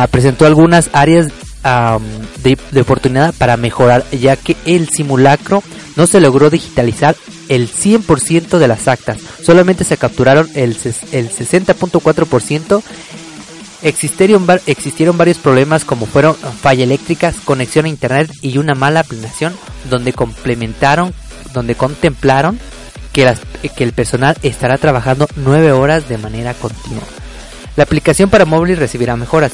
presentó 0.10 0.46
algunas 0.46 0.90
áreas 0.94 1.28
de, 2.44 2.58
de, 2.72 2.82
oportunidad 2.82 3.34
para 3.38 3.56
mejorar 3.56 4.04
ya 4.12 4.36
que 4.36 4.58
el 4.66 4.90
simulacro 4.90 5.63
no 6.01 6.08
se 6.08 6.20
logró 6.20 6.50
digitalizar 6.50 7.15
el 7.48 7.70
100% 7.70 8.58
de 8.58 8.67
las 8.67 8.88
actas 8.88 9.20
solamente 9.43 9.84
se 9.84 9.98
capturaron 9.98 10.50
el, 10.55 10.72
el 11.12 11.29
60.4% 11.29 12.81
Existieron, 13.84 14.48
existieron 14.65 15.17
varios 15.17 15.38
problemas 15.38 15.86
como 15.86 16.05
fueron 16.05 16.36
falla 16.36 16.84
eléctricas, 16.84 17.36
conexión 17.43 17.86
a 17.86 17.89
internet 17.89 18.31
y 18.41 18.58
una 18.60 18.75
mala 18.75 19.03
planeación 19.03 19.55
donde 19.89 20.13
complementaron, 20.13 21.13
donde 21.53 21.75
contemplaron 21.75 22.60
que 23.12 23.36
el 23.77 23.93
personal 23.93 24.38
estará 24.43 24.77
trabajando 24.77 25.27
9 25.36 25.72
horas 25.72 26.08
de 26.10 26.17
manera 26.17 26.53
continua. 26.53 27.03
La 27.75 27.84
aplicación 27.84 28.29
para 28.29 28.46
móviles 28.46 28.79
recibirá 28.79 29.15
mejoras. 29.15 29.53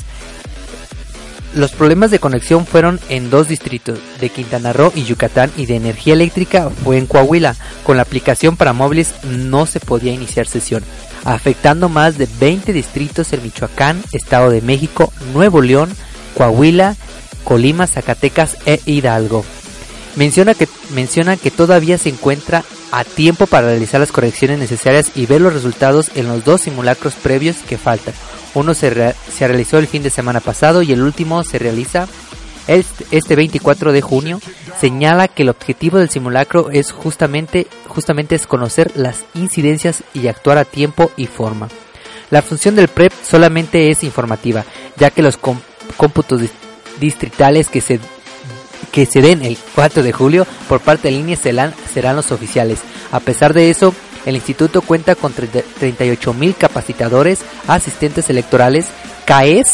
Los 1.57 1.71
problemas 1.71 2.11
de 2.11 2.19
conexión 2.19 2.67
fueron 2.67 2.99
en 3.09 3.31
dos 3.31 3.47
distritos, 3.47 3.97
de 4.21 4.29
Quintana 4.29 4.73
Roo 4.73 4.91
y 4.93 5.05
Yucatán, 5.05 5.51
y 5.57 5.65
de 5.65 5.75
energía 5.75 6.13
eléctrica 6.13 6.69
fue 6.69 6.99
en 6.99 7.07
Coahuila. 7.07 7.55
Con 7.83 7.97
la 7.97 8.03
aplicación 8.03 8.57
para 8.57 8.73
móviles 8.73 9.15
no 9.23 9.65
se 9.65 9.79
podía 9.79 10.13
iniciar 10.13 10.45
sesión 10.45 10.83
afectando 11.25 11.89
más 11.89 12.19
de 12.19 12.27
20 12.39 12.71
distritos 12.73 13.33
en 13.33 13.41
Michoacán, 13.41 14.03
Estado 14.11 14.51
de 14.51 14.61
México, 14.61 15.11
Nuevo 15.33 15.61
León, 15.61 15.89
Coahuila, 16.35 16.95
Colima, 17.43 17.87
Zacatecas 17.87 18.55
e 18.67 18.79
Hidalgo. 18.85 19.43
Menciona 20.15 20.53
que, 20.53 20.67
menciona 20.93 21.37
que 21.37 21.49
todavía 21.49 21.97
se 21.97 22.09
encuentra 22.09 22.63
a 22.91 23.03
tiempo 23.03 23.47
para 23.47 23.69
realizar 23.69 23.99
las 23.99 24.11
correcciones 24.11 24.59
necesarias 24.59 25.11
y 25.15 25.25
ver 25.25 25.41
los 25.41 25.53
resultados 25.53 26.11
en 26.13 26.27
los 26.27 26.45
dos 26.45 26.61
simulacros 26.61 27.15
previos 27.15 27.57
que 27.67 27.79
faltan. 27.79 28.13
Uno 28.53 28.73
se, 28.73 28.89
realizó 29.39 29.77
el 29.77 29.87
fin 29.87 30.03
de 30.03 30.09
semana 30.09 30.39
pasado 30.39 30.81
y 30.81 30.91
el 30.91 31.01
último 31.01 31.43
se 31.43 31.59
realiza 31.59 32.07
este 32.67 33.35
24 33.35 33.93
de 33.93 34.01
junio 34.01 34.41
señala 34.79 35.27
que 35.29 35.43
el 35.43 35.49
objetivo 35.49 35.97
del 35.97 36.09
simulacro 36.09 36.69
es 36.69 36.91
justamente, 36.91 37.67
justamente 37.87 38.37
conocer 38.39 38.91
las 38.95 39.23
incidencias 39.33 40.03
y 40.13 40.27
actuar 40.27 40.57
a 40.57 40.65
tiempo 40.65 41.11
y 41.15 41.27
forma. 41.27 41.69
La 42.29 42.41
función 42.41 42.75
del 42.75 42.89
PREP 42.89 43.13
solamente 43.23 43.89
es 43.89 44.03
informativa, 44.03 44.65
ya 44.97 45.11
que 45.11 45.21
los 45.21 45.37
cómputos 45.37 46.41
distritales 46.99 47.69
que 47.69 47.79
se, 47.79 48.01
que 48.91 49.05
se 49.05 49.21
den 49.21 49.43
el 49.43 49.57
4 49.75 50.03
de 50.03 50.11
julio 50.11 50.45
por 50.67 50.81
parte 50.81 51.07
de 51.07 51.15
línea 51.15 51.37
serán, 51.37 51.73
serán 51.93 52.17
los 52.17 52.31
oficiales. 52.33 52.79
A 53.11 53.21
pesar 53.21 53.53
de 53.53 53.69
eso, 53.69 53.93
el 54.27 54.35
instituto 54.35 54.81
cuenta 54.81 55.15
con 55.15 55.31
38 55.33 56.33
mil 56.33 56.53
capacitadores, 56.53 57.39
asistentes 57.65 58.29
electorales, 58.29 58.87
CAES 59.25 59.71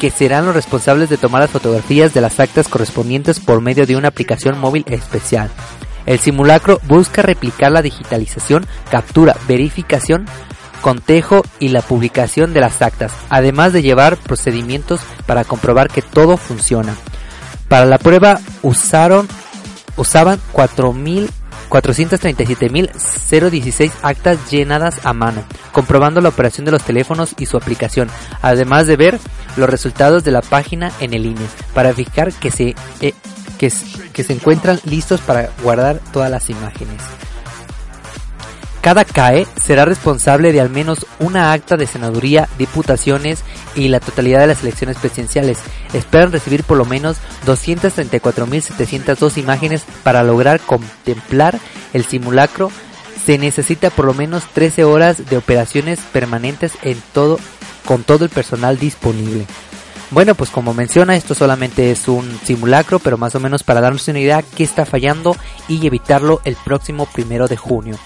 que 0.00 0.10
serán 0.10 0.44
los 0.44 0.56
responsables 0.56 1.08
de 1.08 1.16
tomar 1.16 1.42
las 1.42 1.52
fotografías 1.52 2.12
de 2.12 2.20
las 2.20 2.40
actas 2.40 2.66
correspondientes 2.66 3.38
por 3.38 3.60
medio 3.60 3.86
de 3.86 3.94
una 3.94 4.08
aplicación 4.08 4.58
móvil 4.58 4.84
especial. 4.88 5.50
El 6.06 6.18
simulacro 6.18 6.80
busca 6.88 7.22
replicar 7.22 7.70
la 7.70 7.82
digitalización, 7.82 8.66
captura, 8.90 9.36
verificación, 9.46 10.26
contejo 10.80 11.42
y 11.60 11.68
la 11.68 11.82
publicación 11.82 12.52
de 12.52 12.60
las 12.60 12.82
actas, 12.82 13.12
además 13.28 13.72
de 13.72 13.82
llevar 13.82 14.16
procedimientos 14.16 15.00
para 15.26 15.44
comprobar 15.44 15.88
que 15.88 16.02
todo 16.02 16.36
funciona. 16.36 16.96
Para 17.68 17.86
la 17.86 17.98
prueba 17.98 18.40
usaron 18.62 19.28
usaban 19.96 20.40
4000 20.50 21.30
437.016 21.72 23.92
actas 24.02 24.50
llenadas 24.50 25.06
a 25.06 25.14
mano, 25.14 25.42
comprobando 25.72 26.20
la 26.20 26.28
operación 26.28 26.66
de 26.66 26.72
los 26.72 26.84
teléfonos 26.84 27.34
y 27.38 27.46
su 27.46 27.56
aplicación, 27.56 28.10
además 28.42 28.86
de 28.86 28.96
ver 28.96 29.18
los 29.56 29.70
resultados 29.70 30.22
de 30.22 30.32
la 30.32 30.42
página 30.42 30.92
en 31.00 31.14
el 31.14 31.24
INE, 31.24 31.46
para 31.72 31.92
verificar 31.92 32.30
que 32.34 32.50
se, 32.50 32.74
eh, 33.00 33.14
que 33.58 33.70
se 33.70 34.32
encuentran 34.32 34.78
listos 34.84 35.22
para 35.22 35.48
guardar 35.62 35.98
todas 36.12 36.30
las 36.30 36.50
imágenes. 36.50 37.00
Cada 38.82 39.04
CAE 39.04 39.46
será 39.62 39.84
responsable 39.84 40.50
de 40.50 40.60
al 40.60 40.68
menos 40.68 41.06
una 41.20 41.52
acta 41.52 41.76
de 41.76 41.86
senaduría, 41.86 42.48
diputaciones 42.58 43.44
y 43.76 43.86
la 43.86 44.00
totalidad 44.00 44.40
de 44.40 44.48
las 44.48 44.64
elecciones 44.64 44.98
presidenciales. 44.98 45.58
Esperan 45.92 46.32
recibir 46.32 46.64
por 46.64 46.76
lo 46.78 46.84
menos 46.84 47.18
234.702 47.46 49.38
imágenes 49.38 49.84
para 50.02 50.24
lograr 50.24 50.58
contemplar 50.58 51.60
el 51.92 52.04
simulacro. 52.04 52.72
Se 53.24 53.38
necesita 53.38 53.90
por 53.90 54.04
lo 54.04 54.14
menos 54.14 54.42
13 54.52 54.82
horas 54.82 55.30
de 55.30 55.36
operaciones 55.36 56.00
permanentes 56.12 56.72
en 56.82 57.00
todo, 57.12 57.38
con 57.86 58.02
todo 58.02 58.24
el 58.24 58.30
personal 58.30 58.80
disponible. 58.80 59.46
Bueno, 60.10 60.34
pues 60.34 60.50
como 60.50 60.74
menciona, 60.74 61.14
esto 61.14 61.36
solamente 61.36 61.92
es 61.92 62.08
un 62.08 62.36
simulacro, 62.44 62.98
pero 62.98 63.16
más 63.16 63.36
o 63.36 63.40
menos 63.40 63.62
para 63.62 63.80
darnos 63.80 64.08
una 64.08 64.18
idea 64.18 64.42
qué 64.42 64.64
está 64.64 64.84
fallando 64.84 65.36
y 65.68 65.86
evitarlo 65.86 66.40
el 66.44 66.56
próximo 66.56 67.06
primero 67.06 67.46
de 67.46 67.56
junio. 67.56 67.96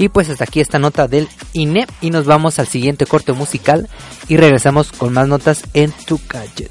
Y 0.00 0.08
pues 0.08 0.30
hasta 0.30 0.44
aquí 0.44 0.60
esta 0.60 0.78
nota 0.78 1.08
del 1.08 1.28
INE 1.52 1.86
y 2.00 2.08
nos 2.08 2.24
vamos 2.24 2.58
al 2.58 2.66
siguiente 2.66 3.04
corte 3.04 3.34
musical 3.34 3.86
y 4.28 4.38
regresamos 4.38 4.92
con 4.92 5.12
más 5.12 5.28
notas 5.28 5.62
en 5.74 5.92
tu 5.92 6.18
gadget. 6.26 6.70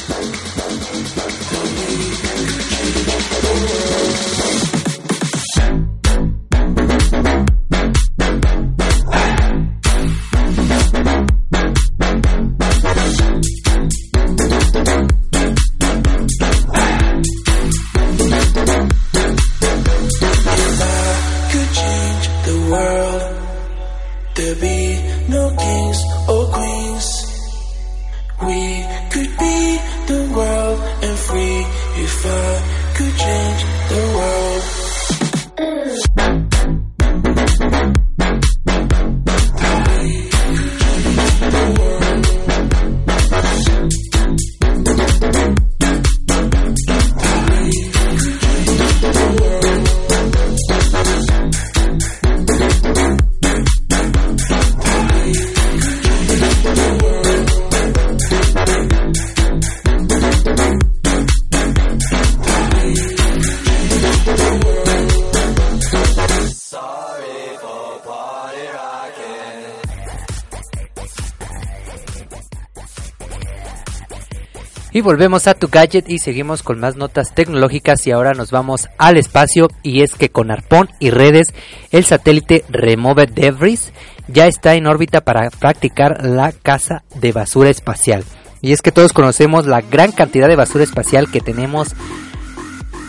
Y 74.93 74.99
volvemos 74.99 75.47
a 75.47 75.53
tu 75.53 75.69
gadget 75.69 76.09
y 76.09 76.19
seguimos 76.19 76.63
con 76.63 76.79
más 76.79 76.97
notas 76.97 77.33
tecnológicas 77.33 78.05
y 78.07 78.11
ahora 78.11 78.33
nos 78.33 78.51
vamos 78.51 78.89
al 78.97 79.15
espacio 79.15 79.69
y 79.83 80.01
es 80.01 80.15
que 80.15 80.29
con 80.29 80.51
arpón 80.51 80.89
y 80.99 81.11
redes 81.11 81.53
el 81.91 82.03
satélite 82.03 82.65
Remove 82.67 83.27
Debris 83.27 83.93
ya 84.27 84.47
está 84.47 84.75
en 84.75 84.87
órbita 84.87 85.21
para 85.21 85.49
practicar 85.49 86.25
la 86.25 86.51
caza 86.51 87.03
de 87.15 87.31
basura 87.31 87.69
espacial. 87.69 88.25
Y 88.61 88.73
es 88.73 88.81
que 88.81 88.91
todos 88.91 89.13
conocemos 89.13 89.65
la 89.65 89.79
gran 89.81 90.11
cantidad 90.11 90.49
de 90.49 90.57
basura 90.57 90.83
espacial 90.83 91.31
que 91.31 91.39
tenemos 91.39 91.95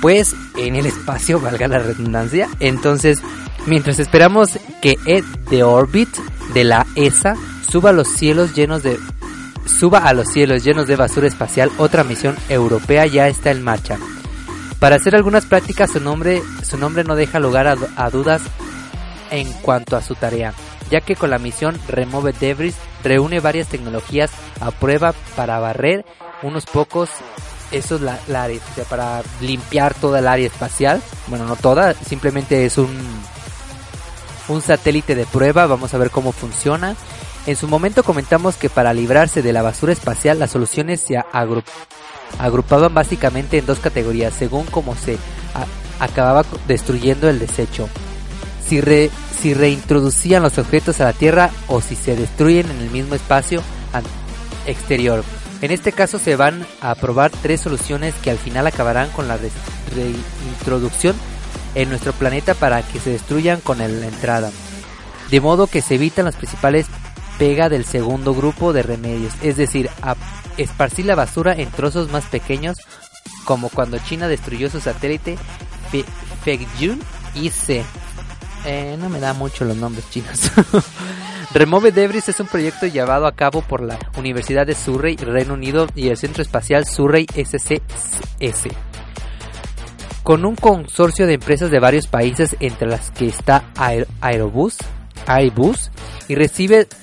pues 0.01 0.35
en 0.57 0.77
el 0.77 0.87
espacio, 0.87 1.41
valga 1.41 1.67
la 1.67 1.79
redundancia. 1.79 2.49
Entonces, 2.61 3.21
mientras 3.67 3.99
esperamos 3.99 4.59
que 4.81 4.97
Ed 5.07 5.25
de 5.51 5.65
Orbit 5.65 6.09
de 6.55 6.63
la 6.63 6.87
ESA 6.95 7.35
suba 7.69 7.91
a 7.91 7.93
los 7.95 8.09
cielos 8.09 8.55
llenos 8.55 8.83
de 8.83 8.99
suba 9.67 10.01
a 10.01 10.13
los 10.13 10.29
cielos 10.29 10.65
llenos 10.65 10.87
de 10.87 10.97
basura 10.97 11.29
espacial, 11.29 11.71
otra 11.79 12.05
misión 12.05 12.37
europea 12.49 13.07
ya 13.07 13.29
está 13.29 13.51
en 13.51 13.63
marcha. 13.63 13.99
Para 14.79 14.97
hacer 14.97 15.15
algunas 15.15 15.47
prácticas 15.47 15.91
su 15.93 16.01
nombre, 16.01 16.43
su 16.63 16.77
nombre 16.77 17.05
no 17.05 17.15
deja 17.15 17.39
lugar 17.39 17.67
a, 17.69 18.11
dudas 18.11 18.43
en 19.31 19.51
cuanto 19.63 19.97
a 19.97 20.03
su 20.03 20.15
tarea, 20.15 20.55
ya 20.91 21.01
que 21.01 21.15
con 21.15 21.31
la 21.31 21.39
misión 21.39 21.79
Remove 21.89 22.33
Debris 22.33 22.75
reúne 23.05 23.41
varias 23.41 23.69
tecnologías 23.69 24.31
a 24.61 24.71
prueba 24.71 25.15
para 25.37 25.61
barrer 25.61 26.05
unos 26.43 26.67
pocos 26.67 27.11
esos 27.71 28.01
lares, 28.29 28.61
para 28.91 29.23
limpiar 29.41 29.95
toda 29.95 30.19
el 30.19 30.29
área 30.29 30.47
espacial. 30.47 31.01
Bueno, 31.29 31.47
no 31.47 31.57
toda, 31.57 31.95
simplemente 31.95 32.67
es 32.67 32.77
un 32.77 32.91
un 34.49 34.61
satélite 34.61 35.15
de 35.15 35.27
prueba, 35.27 35.67
vamos 35.67 35.95
a 35.95 35.99
ver 35.99 36.11
cómo 36.11 36.33
funciona. 36.33 36.97
En 37.47 37.57
su 37.57 37.67
momento 37.67 38.05
comentamos 38.05 38.57
que 38.57 38.71
para 38.71 38.95
librarse 38.95 39.43
de 39.43 39.53
la 39.53 39.63
basura 39.63 39.93
espacial 39.93 40.39
las 40.39 40.53
soluciones 40.53 41.01
se 41.01 41.17
agrupaban 42.39 42.95
básicamente 42.95 43.59
en 43.59 43.67
dos 43.67 43.81
categorías 43.81 44.33
según 44.33 44.65
cómo 44.67 44.95
se 44.95 45.19
acababa 45.99 46.45
destruyendo 46.69 47.29
el 47.29 47.41
desecho. 47.41 47.89
Si, 48.65 48.81
si 49.41 49.55
reintroducían 49.55 50.43
los 50.43 50.57
objetos 50.59 51.01
a 51.01 51.05
la 51.05 51.13
Tierra 51.13 51.51
o 51.67 51.81
si 51.81 51.97
se 51.97 52.15
destruyen 52.15 52.71
en 52.71 52.79
el 52.79 52.91
mismo 52.91 53.17
espacio 53.17 53.61
exterior. 54.67 55.25
En 55.63 55.73
este 55.73 55.93
caso 55.93 56.19
se 56.19 56.37
van 56.37 56.65
a 56.81 56.95
probar 56.95 57.31
tres 57.31 57.61
soluciones 57.61 58.15
que 58.23 58.31
al 58.31 58.39
final 58.39 58.67
acabarán 58.67 59.11
con 59.11 59.27
la 59.27 59.39
reintroducción 59.95 61.17
en 61.75 61.89
nuestro 61.89 62.13
planeta 62.13 62.55
para 62.55 62.83
que 62.83 63.01
se 63.01 63.11
destruyan 63.11 63.61
con 63.61 63.79
la 63.79 63.87
entrada. 63.87 64.51
De 65.31 65.41
modo 65.41 65.67
que 65.67 65.83
se 65.83 65.95
evitan 65.95 66.25
las 66.25 66.37
principales 66.37 66.87
pega 67.39 67.69
del 67.69 67.85
segundo 67.85 68.35
grupo 68.35 68.73
de 68.73 68.83
remedios, 68.83 69.33
es 69.43 69.57
decir, 69.57 69.91
a 70.03 70.17
esparcir 70.57 71.07
la 71.07 71.15
basura 71.15 71.55
en 71.55 71.71
trozos 71.71 72.11
más 72.11 72.25
pequeños, 72.25 72.79
como 73.45 73.69
cuando 73.69 73.99
China 73.99 74.29
destruyó 74.29 74.71
su 74.71 74.81
satélite 74.81 75.37
Fegjun 76.45 77.01
y 77.35 77.51
C. 77.51 77.85
Eh, 78.65 78.97
no 78.99 79.09
me 79.09 79.19
da 79.19 79.33
mucho 79.33 79.65
los 79.65 79.77
nombres 79.77 80.09
chinos. 80.11 80.41
Remove 81.55 81.93
Debris 81.93 82.29
es 82.29 82.41
un 82.41 82.47
proyecto 82.47 82.87
llevado 82.87 83.27
a 83.27 83.33
cabo 83.33 83.61
por 83.61 83.83
la 83.83 83.99
Universidad 84.17 84.67
de 84.67 84.75
Surrey, 84.75 85.17
Reino 85.17 85.55
Unido 85.55 85.87
y 85.95 86.09
el 86.09 86.17
Centro 86.17 86.43
Espacial 86.43 86.87
Surrey 86.87 87.27
SCS. 87.27 88.69
Con 90.23 90.45
un 90.47 90.55
consorcio 90.55 91.27
de 91.27 91.35
empresas 91.35 91.71
de 91.71 91.81
varios 91.81 92.07
países 92.07 92.57
entre 92.61 92.89
las 92.89 93.11
que 93.11 93.27
está 93.27 93.65
Aerobus, 94.21 94.79
Y, 96.29 96.35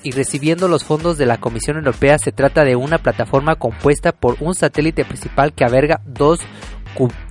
y 0.04 0.12
recibiendo 0.12 0.68
los 0.68 0.84
fondos 0.84 1.18
de 1.18 1.26
la 1.26 1.38
Comisión 1.38 1.78
Europea 1.78 2.18
se 2.18 2.32
trata 2.32 2.64
de 2.64 2.76
una 2.76 2.98
plataforma 2.98 3.56
compuesta 3.56 4.12
por 4.12 4.38
un 4.40 4.56
satélite 4.56 5.06
principal 5.06 5.54
que 5.54 5.64
alberga 5.64 6.02
dos 6.06 6.40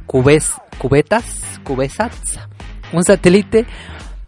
cubes, 0.06 0.52
cubetas, 0.78 1.24
un 2.92 3.04
satélite 3.04 3.66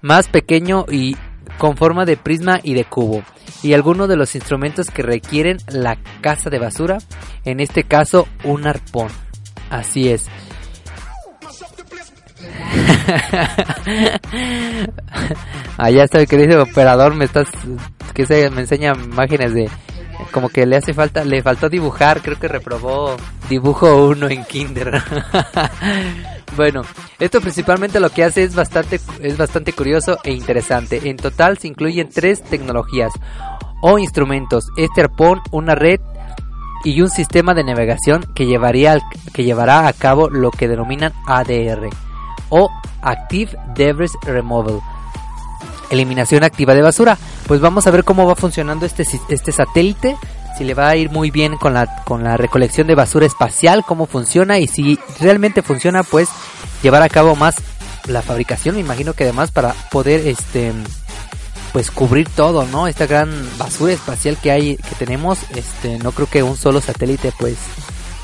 más 0.03 0.29
pequeño 0.29 0.87
y 0.90 1.16
con 1.59 1.77
forma 1.77 2.05
de 2.05 2.16
prisma 2.16 2.59
y 2.62 2.75
de 2.75 2.85
cubo, 2.85 3.23
y 3.62 3.75
algunos 3.75 4.09
de 4.09 4.16
los 4.16 4.35
instrumentos 4.35 4.90
que 4.90 5.03
requieren 5.03 5.59
la 5.68 5.99
caza 6.23 6.49
de 6.49 6.59
basura, 6.59 6.99
en 7.44 7.61
este 7.61 7.85
caso 7.85 8.27
un 8.44 8.66
arpón. 8.66 9.09
Así 9.68 10.09
es. 10.09 10.27
Allá 15.76 16.05
está 16.05 16.20
el 16.20 16.29
querido 16.29 16.62
operador, 16.62 17.14
me 17.14 17.24
estás 17.24 17.48
que 18.14 18.26
se 18.26 18.50
me 18.50 18.62
enseña 18.62 18.92
imágenes 18.92 19.55
de 19.55 19.70
como 20.33 20.48
que 20.48 20.66
le 20.66 20.76
hace 20.76 20.92
falta, 20.92 21.24
le 21.24 21.42
faltó 21.42 21.68
dibujar, 21.68 22.20
creo 22.20 22.38
que 22.38 22.48
reprobó 22.48 23.16
dibujo 23.48 24.09
uno 24.09 24.29
en 24.29 24.44
kinder. 24.44 25.03
bueno, 26.57 26.83
esto 27.18 27.40
principalmente 27.40 27.98
lo 28.00 28.11
que 28.11 28.24
hace 28.24 28.42
es 28.44 28.55
bastante 28.55 29.00
es 29.20 29.37
bastante 29.37 29.72
curioso 29.72 30.18
e 30.22 30.33
interesante. 30.33 31.09
En 31.09 31.16
total 31.16 31.59
se 31.59 31.68
incluyen 31.68 32.11
tres 32.11 32.42
tecnologías 32.42 33.12
o 33.83 33.98
instrumentos, 33.98 34.66
este 34.76 35.00
arpón, 35.00 35.40
una 35.50 35.74
red 35.74 36.00
y 36.85 37.00
un 37.00 37.11
sistema 37.11 37.55
de 37.55 37.64
navegación 37.64 38.26
que 38.35 38.46
llevaría 38.46 39.00
que 39.33 39.44
llevará 39.44 39.87
a 39.88 39.92
cabo 39.92 40.29
lo 40.29 40.50
que 40.50 40.68
denominan 40.68 41.12
ADR 41.26 41.88
o 42.50 42.70
Active 43.02 43.56
Debris 43.74 44.12
Removal. 44.22 44.80
Eliminación 45.90 46.44
activa 46.44 46.74
de 46.74 46.82
basura. 46.82 47.18
Pues 47.46 47.60
vamos 47.60 47.86
a 47.86 47.90
ver 47.90 48.04
cómo 48.04 48.26
va 48.26 48.36
funcionando 48.36 48.86
este, 48.86 49.04
este 49.28 49.52
satélite. 49.52 50.16
Si 50.56 50.64
le 50.64 50.74
va 50.74 50.88
a 50.88 50.96
ir 50.96 51.10
muy 51.10 51.30
bien 51.30 51.56
con 51.56 51.74
la, 51.74 52.02
con 52.04 52.22
la 52.22 52.36
recolección 52.36 52.86
de 52.86 52.94
basura 52.94 53.26
espacial, 53.26 53.84
cómo 53.86 54.06
funciona 54.06 54.58
y 54.58 54.66
si 54.66 54.98
realmente 55.18 55.62
funciona, 55.62 56.02
pues 56.02 56.28
llevar 56.82 57.02
a 57.02 57.08
cabo 57.08 57.34
más 57.34 57.56
la 58.06 58.22
fabricación. 58.22 58.74
Me 58.74 58.82
imagino 58.82 59.14
que 59.14 59.24
además 59.24 59.50
para 59.50 59.74
poder 59.90 60.26
este 60.26 60.72
pues 61.72 61.90
cubrir 61.90 62.28
todo, 62.28 62.66
¿no? 62.66 62.88
Esta 62.88 63.06
gran 63.06 63.30
basura 63.56 63.92
espacial 63.92 64.36
que 64.36 64.50
hay, 64.50 64.76
que 64.76 64.94
tenemos, 64.98 65.38
este, 65.54 65.98
no 65.98 66.10
creo 66.12 66.28
que 66.28 66.42
un 66.42 66.56
solo 66.56 66.80
satélite 66.80 67.32
pues 67.38 67.56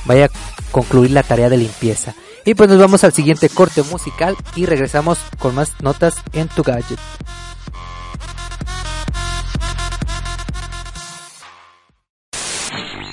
vaya 0.05 0.27
a 0.27 0.31
concluir 0.73 1.13
la 1.13 1.23
tarea 1.23 1.49
de 1.49 1.57
limpieza. 1.57 2.15
Y 2.47 2.55
pues 2.55 2.71
nos 2.71 2.79
vamos 2.79 3.03
al 3.03 3.13
siguiente 3.13 3.49
corte 3.49 3.83
musical 3.83 4.37
y 4.55 4.67
regresamos 4.67 5.19
con 5.39 5.57
más 5.57 5.73
notas 5.83 6.15
en 6.33 6.47
tu 6.49 6.63
gadget. 6.63 6.99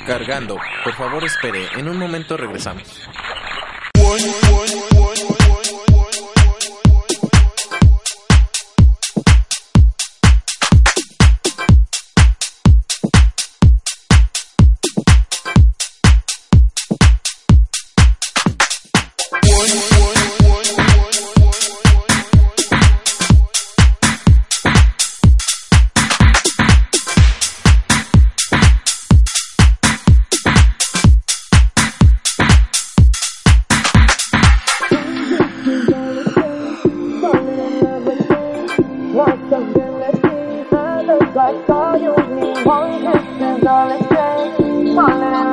Cargando. 0.06 0.58
Por 0.84 0.93
favor 0.96 1.24
espere. 1.24 1.67
En 1.78 1.89
un 1.89 1.98
momento 1.98 2.38
regresamos. 2.38 2.84
Me. 43.63 43.69
On 44.97 45.19
the 45.19 45.53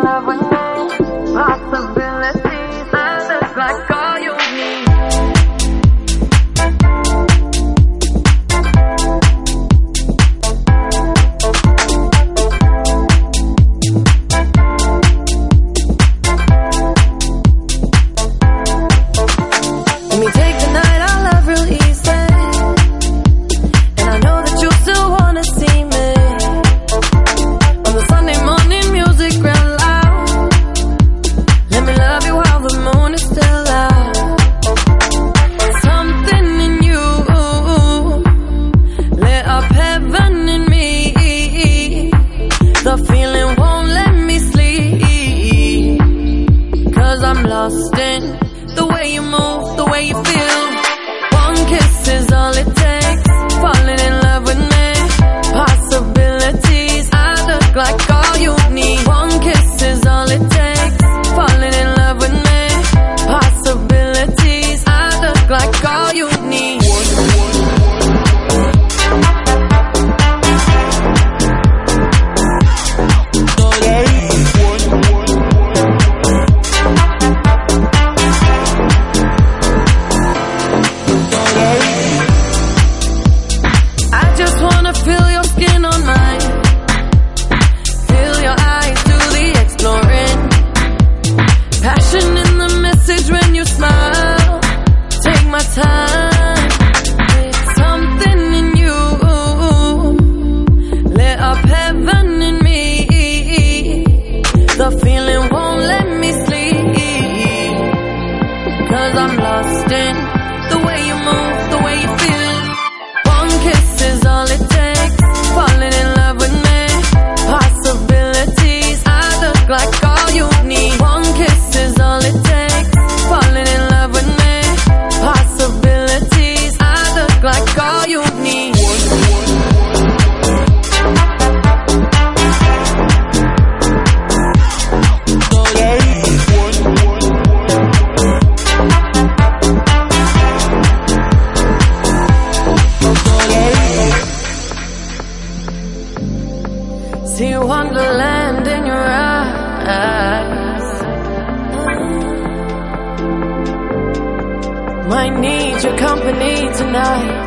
tonight. 156.80 157.39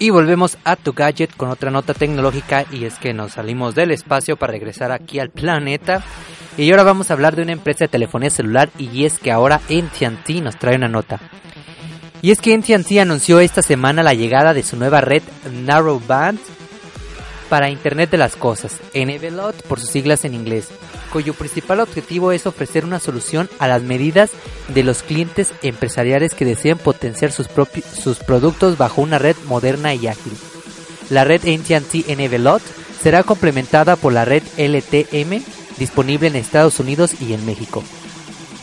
Y 0.00 0.10
volvemos 0.10 0.58
a 0.64 0.74
tu 0.74 0.92
gadget 0.92 1.36
con 1.36 1.50
otra 1.50 1.70
nota 1.70 1.94
tecnológica 1.94 2.64
y 2.72 2.84
es 2.84 2.98
que 2.98 3.14
nos 3.14 3.34
salimos 3.34 3.76
del 3.76 3.92
espacio 3.92 4.36
para 4.36 4.50
regresar 4.50 4.90
aquí 4.90 5.20
al 5.20 5.30
planeta. 5.30 6.02
Y 6.56 6.68
ahora 6.72 6.82
vamos 6.82 7.10
a 7.10 7.14
hablar 7.14 7.36
de 7.36 7.42
una 7.42 7.52
empresa 7.52 7.84
de 7.84 7.88
telefonía 7.88 8.30
celular 8.30 8.70
y 8.76 9.04
es 9.04 9.20
que 9.20 9.30
ahora 9.30 9.56
AT&T 9.56 10.40
nos 10.40 10.58
trae 10.58 10.74
una 10.74 10.88
nota. 10.88 11.20
Y 12.22 12.32
es 12.32 12.40
que 12.40 12.54
AT&T 12.54 13.00
anunció 13.00 13.38
esta 13.38 13.62
semana 13.62 14.02
la 14.02 14.14
llegada 14.14 14.52
de 14.52 14.64
su 14.64 14.76
nueva 14.76 15.00
red 15.00 15.22
Narrowband 15.64 16.40
para 17.48 17.70
Internet 17.70 18.10
de 18.10 18.18
las 18.18 18.34
Cosas, 18.34 18.80
NVLOT 18.94 19.62
por 19.68 19.78
sus 19.78 19.90
siglas 19.90 20.24
en 20.24 20.34
inglés 20.34 20.70
cuyo 21.12 21.34
principal 21.34 21.80
objetivo 21.80 22.32
es 22.32 22.46
ofrecer 22.46 22.84
una 22.84 22.98
solución 22.98 23.48
a 23.58 23.68
las 23.68 23.82
medidas 23.82 24.30
de 24.68 24.82
los 24.82 25.02
clientes 25.02 25.52
empresariales 25.62 26.34
que 26.34 26.44
desean 26.44 26.78
potenciar 26.78 27.30
sus, 27.30 27.48
sus 28.02 28.18
productos 28.18 28.78
bajo 28.78 29.02
una 29.02 29.18
red 29.18 29.36
moderna 29.46 29.94
y 29.94 30.06
ágil. 30.06 30.32
La 31.10 31.24
red 31.24 31.42
AT&T 31.42 32.16
NVLOT 32.16 32.62
será 33.02 33.22
complementada 33.22 33.96
por 33.96 34.12
la 34.12 34.24
red 34.24 34.42
LTM 34.56 35.42
disponible 35.78 36.28
en 36.28 36.36
Estados 36.36 36.80
Unidos 36.80 37.20
y 37.20 37.34
en 37.34 37.44
México. 37.44 37.82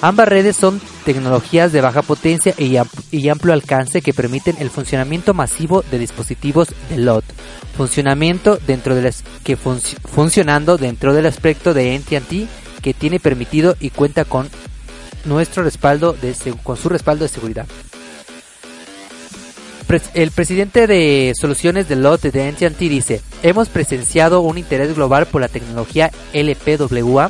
Ambas 0.02 0.30
redes 0.30 0.56
son 0.56 0.80
tecnologías 1.04 1.74
de 1.74 1.82
baja 1.82 2.02
potencia 2.02 2.54
y, 2.58 2.78
amplio 3.28 3.54
alcance 3.54 4.02
que 4.02 4.14
permiten 4.14 4.56
el 4.60 4.70
funcionamiento 4.70 5.34
masivo 5.34 5.84
de 5.92 6.00
dispositivos 6.00 6.70
de 6.90 7.00
LOT, 7.00 7.26
funcionamiento 7.76 8.58
dentro 8.66 8.96
de 8.96 9.14
que 9.44 9.58
funcionando 9.58 10.78
dentro 10.78 11.14
del 11.14 11.26
aspecto 11.26 11.74
de 11.74 11.96
AT&T 11.96 12.48
que 12.82 12.94
tiene 12.94 13.20
permitido 13.20 13.76
y 13.82 13.90
cuenta 13.90 14.24
con 14.24 14.50
nuestro 15.26 15.64
respaldo 15.64 16.14
de, 16.14 16.34
con 16.64 16.78
su 16.78 16.88
respaldo 16.88 17.26
de 17.26 17.30
seguridad. 17.30 17.68
el 20.14 20.32
presidente 20.32 20.88
de 20.88 21.34
soluciones 21.38 21.90
de 21.90 21.98
LOT 21.98 22.22
de 22.22 22.48
AT&T 22.48 22.88
dice, 22.88 23.22
hemos 23.44 23.68
presenciado 23.68 24.40
un 24.40 24.58
interés 24.58 24.96
global 24.96 25.26
por 25.26 25.42
la 25.42 25.50
tecnología 25.50 26.10
LPWA 26.32 27.30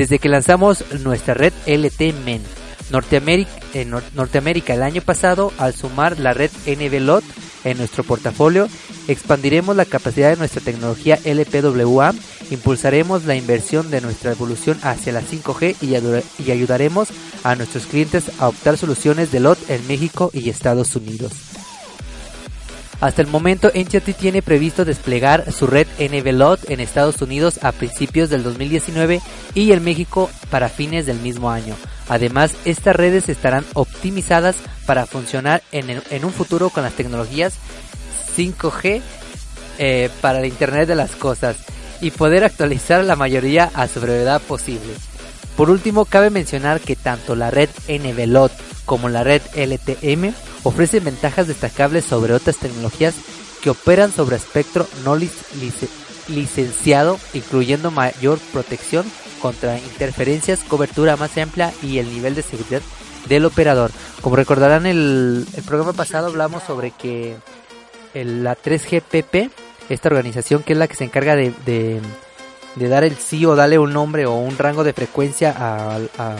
desde 0.00 0.18
que 0.18 0.30
lanzamos 0.30 0.82
nuestra 1.02 1.34
red 1.34 1.52
LT-MEN. 1.66 2.40
Norteamérica, 2.90 3.50
en 3.74 3.90
Norteamérica 4.14 4.72
el 4.72 4.82
año 4.82 5.02
pasado, 5.02 5.52
al 5.58 5.74
sumar 5.74 6.18
la 6.18 6.32
red 6.32 6.50
NBLOT 6.66 7.22
en 7.64 7.76
nuestro 7.76 8.02
portafolio, 8.02 8.66
expandiremos 9.08 9.76
la 9.76 9.84
capacidad 9.84 10.30
de 10.30 10.38
nuestra 10.38 10.62
tecnología 10.62 11.18
LPWA, 11.22 12.14
impulsaremos 12.50 13.26
la 13.26 13.36
inversión 13.36 13.90
de 13.90 14.00
nuestra 14.00 14.32
evolución 14.32 14.78
hacia 14.80 15.12
la 15.12 15.20
5G 15.20 15.76
y, 15.82 16.42
y 16.42 16.50
ayudaremos 16.50 17.08
a 17.44 17.54
nuestros 17.54 17.84
clientes 17.84 18.30
a 18.38 18.48
optar 18.48 18.78
soluciones 18.78 19.30
de 19.30 19.40
LOT 19.40 19.58
en 19.68 19.86
México 19.86 20.30
y 20.32 20.48
Estados 20.48 20.96
Unidos. 20.96 21.49
Hasta 23.00 23.22
el 23.22 23.28
momento, 23.28 23.68
AT&T 23.68 24.12
tiene 24.12 24.42
previsto 24.42 24.84
desplegar 24.84 25.50
su 25.52 25.66
red 25.66 25.86
NVLOT 25.98 26.70
en 26.70 26.80
Estados 26.80 27.22
Unidos 27.22 27.58
a 27.62 27.72
principios 27.72 28.28
del 28.28 28.42
2019 28.42 29.22
y 29.54 29.72
en 29.72 29.82
México 29.82 30.30
para 30.50 30.68
fines 30.68 31.06
del 31.06 31.18
mismo 31.18 31.50
año. 31.50 31.74
Además, 32.08 32.52
estas 32.66 32.94
redes 32.94 33.30
estarán 33.30 33.64
optimizadas 33.72 34.56
para 34.84 35.06
funcionar 35.06 35.62
en, 35.72 36.24
un 36.24 36.32
futuro 36.32 36.68
con 36.68 36.82
las 36.82 36.92
tecnologías 36.92 37.54
5G 38.36 39.00
eh, 39.78 40.10
para 40.20 40.40
el 40.40 40.46
Internet 40.46 40.86
de 40.86 40.96
las 40.96 41.12
Cosas 41.12 41.56
y 42.02 42.10
poder 42.10 42.44
actualizar 42.44 43.02
la 43.04 43.16
mayoría 43.16 43.70
a 43.74 43.88
su 43.88 44.00
brevedad 44.00 44.42
posible. 44.42 44.92
Por 45.56 45.70
último, 45.70 46.04
cabe 46.04 46.30
mencionar 46.30 46.80
que 46.80 46.96
tanto 46.96 47.34
la 47.34 47.50
red 47.50 47.70
NVLOT 47.88 48.52
como 48.90 49.08
la 49.08 49.22
red 49.22 49.40
LTM 49.54 50.34
ofrecen 50.64 51.04
ventajas 51.04 51.46
destacables 51.46 52.04
sobre 52.04 52.32
otras 52.34 52.56
tecnologías 52.56 53.14
que 53.62 53.70
operan 53.70 54.10
sobre 54.10 54.34
espectro 54.34 54.84
no 55.04 55.14
licenciado, 56.26 57.20
incluyendo 57.32 57.92
mayor 57.92 58.40
protección 58.52 59.06
contra 59.40 59.78
interferencias, 59.78 60.64
cobertura 60.66 61.16
más 61.16 61.38
amplia 61.38 61.72
y 61.84 61.98
el 61.98 62.12
nivel 62.12 62.34
de 62.34 62.42
seguridad 62.42 62.82
del 63.28 63.44
operador. 63.44 63.92
Como 64.22 64.34
recordarán, 64.34 64.86
el, 64.86 65.46
el 65.54 65.62
programa 65.62 65.92
pasado 65.92 66.26
hablamos 66.26 66.64
sobre 66.64 66.90
que 66.90 67.36
la 68.12 68.56
3GPP, 68.56 69.52
esta 69.88 70.08
organización 70.08 70.64
que 70.64 70.72
es 70.72 70.78
la 70.80 70.88
que 70.88 70.96
se 70.96 71.04
encarga 71.04 71.36
de, 71.36 71.52
de, 71.64 72.88
dar 72.88 73.04
el 73.04 73.14
sí 73.14 73.46
o 73.46 73.54
darle 73.54 73.78
un 73.78 73.92
nombre 73.92 74.26
o 74.26 74.34
un 74.34 74.58
rango 74.58 74.82
de 74.82 74.94
frecuencia 74.94 75.54
a, 75.56 75.94
a, 76.18 76.36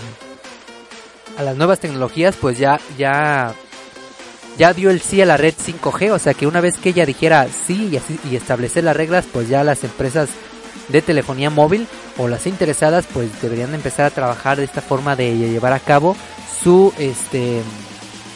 a 1.40 1.42
las 1.42 1.56
nuevas 1.56 1.80
tecnologías, 1.80 2.36
pues 2.36 2.58
ya, 2.58 2.78
ya 2.98 3.54
ya 4.58 4.74
dio 4.74 4.90
el 4.90 5.00
sí 5.00 5.22
a 5.22 5.26
la 5.26 5.38
red 5.38 5.54
5G, 5.54 6.10
o 6.10 6.18
sea 6.18 6.34
que 6.34 6.46
una 6.46 6.60
vez 6.60 6.76
que 6.76 6.90
ella 6.90 7.06
dijera 7.06 7.48
sí 7.48 7.98
y, 8.28 8.36
establecer 8.36 8.84
las 8.84 8.94
reglas, 8.94 9.24
pues 9.32 9.48
ya 9.48 9.64
las 9.64 9.82
empresas 9.84 10.28
de 10.88 11.00
telefonía 11.00 11.48
móvil 11.48 11.86
o 12.18 12.28
las 12.28 12.46
interesadas 12.46 13.06
pues 13.10 13.40
deberían 13.40 13.74
empezar 13.74 14.04
a 14.04 14.10
trabajar 14.10 14.58
de 14.58 14.64
esta 14.64 14.82
forma 14.82 15.16
de 15.16 15.34
llevar 15.34 15.72
a 15.72 15.78
cabo 15.78 16.14
su 16.62 16.92
este 16.98 17.62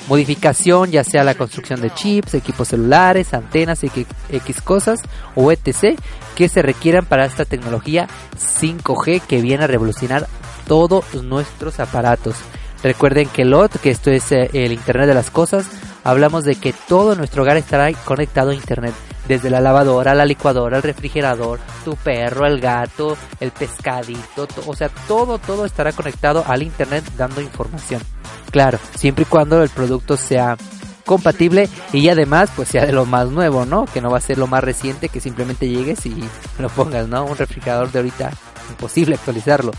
modificación, 0.09 0.91
ya 0.91 1.05
sea 1.05 1.25
la 1.25 1.35
construcción 1.35 1.83
de 1.83 1.91
chips, 1.91 2.33
equipos 2.33 2.69
celulares, 2.69 3.35
antenas, 3.35 3.85
X 3.85 4.63
cosas 4.63 5.01
o 5.35 5.53
etc. 5.53 5.99
que 6.35 6.49
se 6.49 6.63
requieran 6.63 7.05
para 7.05 7.27
esta 7.27 7.45
tecnología 7.45 8.09
5G 8.39 9.21
que 9.21 9.43
viene 9.43 9.65
a 9.65 9.67
revolucionar 9.67 10.27
todos 10.67 11.15
nuestros 11.23 11.81
aparatos. 11.81 12.37
Recuerden 12.85 13.27
que 13.31 13.47
LOT, 13.47 13.79
que 13.81 13.91
esto 13.91 14.11
es 14.11 14.31
eh, 14.31 14.51
el 14.53 14.71
Internet 14.71 15.09
de 15.09 15.15
las 15.15 15.31
Cosas, 15.31 15.65
hablamos 16.05 16.45
de 16.45 16.57
que 16.57 16.75
todo 16.87 17.15
nuestro 17.15 17.43
hogar 17.43 17.57
estará 17.57 17.91
conectado 18.05 18.51
a 18.51 18.55
Internet. 18.55 18.93
Desde 19.27 19.49
la 19.49 19.63
lavadora, 19.63 20.15
la 20.15 20.27
licuadora, 20.27 20.77
el 20.77 20.83
refrigerador, 20.83 21.61
tu 21.83 21.97
perro, 21.97 22.45
el 22.45 22.61
gato, 22.61 23.17
el 23.41 23.53
pescadito, 23.53 24.47
o 24.67 24.77
sea, 24.77 24.91
todo, 25.09 25.39
todo 25.39 25.65
estará 25.65 25.93
conectado 25.93 26.45
al 26.47 26.63
Internet 26.63 27.05
dando 27.17 27.41
información. 27.41 28.03
Claro, 28.51 28.79
siempre 28.95 29.23
y 29.23 29.31
cuando 29.31 29.63
el 29.63 29.71
producto 29.71 30.19
sea 30.19 30.59
compatible 31.07 31.71
y 31.91 32.11
además 32.11 32.51
pues 32.55 32.69
sea 32.69 32.85
de 32.85 32.93
lo 32.93 33.07
más 33.07 33.31
nuevo, 33.31 33.65
¿no? 33.65 33.87
Que 33.87 34.03
no 34.03 34.11
va 34.11 34.19
a 34.19 34.21
ser 34.21 34.37
lo 34.37 34.47
más 34.47 34.63
reciente 34.63 35.09
que 35.09 35.21
simplemente 35.21 35.71
llegues 35.71 36.05
y 36.05 36.15
lo 36.59 36.69
pongas, 36.69 37.09
¿no? 37.09 37.25
Un 37.25 37.39
refrigerador 37.39 37.91
de 37.91 38.01
ahorita 38.01 38.31
imposible 38.69 39.15
actualizarlo. 39.15 39.73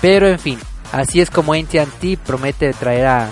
Pero 0.00 0.28
en 0.28 0.38
fin, 0.38 0.58
Así 0.92 1.22
es 1.22 1.30
como 1.30 1.54
AT&T 1.54 2.18
promete 2.18 2.72
traer 2.74 3.06
a 3.06 3.30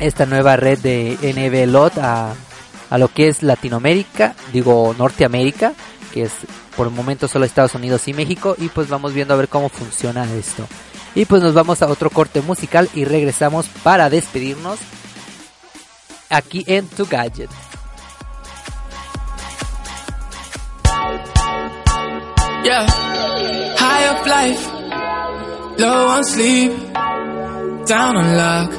esta 0.00 0.24
nueva 0.24 0.56
red 0.56 0.78
de 0.78 1.18
NBLOT 1.22 1.98
a, 1.98 2.34
a 2.90 2.98
lo 2.98 3.08
que 3.08 3.28
es 3.28 3.42
Latinoamérica, 3.42 4.34
digo 4.52 4.94
Norteamérica, 4.96 5.74
que 6.12 6.22
es 6.22 6.32
por 6.74 6.86
el 6.86 6.92
momento 6.94 7.28
solo 7.28 7.44
Estados 7.44 7.74
Unidos 7.74 8.08
y 8.08 8.14
México 8.14 8.54
y 8.56 8.68
pues 8.68 8.88
vamos 8.88 9.12
viendo 9.12 9.34
a 9.34 9.36
ver 9.36 9.48
cómo 9.48 9.68
funciona 9.68 10.24
esto. 10.32 10.66
Y 11.14 11.24
pues 11.24 11.42
nos 11.42 11.52
vamos 11.52 11.82
a 11.82 11.88
otro 11.88 12.10
corte 12.10 12.40
musical 12.40 12.88
y 12.94 13.04
regresamos 13.04 13.66
para 13.82 14.08
despedirnos 14.08 14.78
aquí 16.30 16.64
en 16.66 16.86
Tu 16.88 17.06
Gadget. 17.06 17.50
Yeah, 22.64 22.86
high 23.76 24.24
life. 24.26 24.77
Low 25.78 26.08
on 26.08 26.24
sleep, 26.24 26.72
down 27.86 28.16
on 28.16 28.36
luck. 28.36 28.70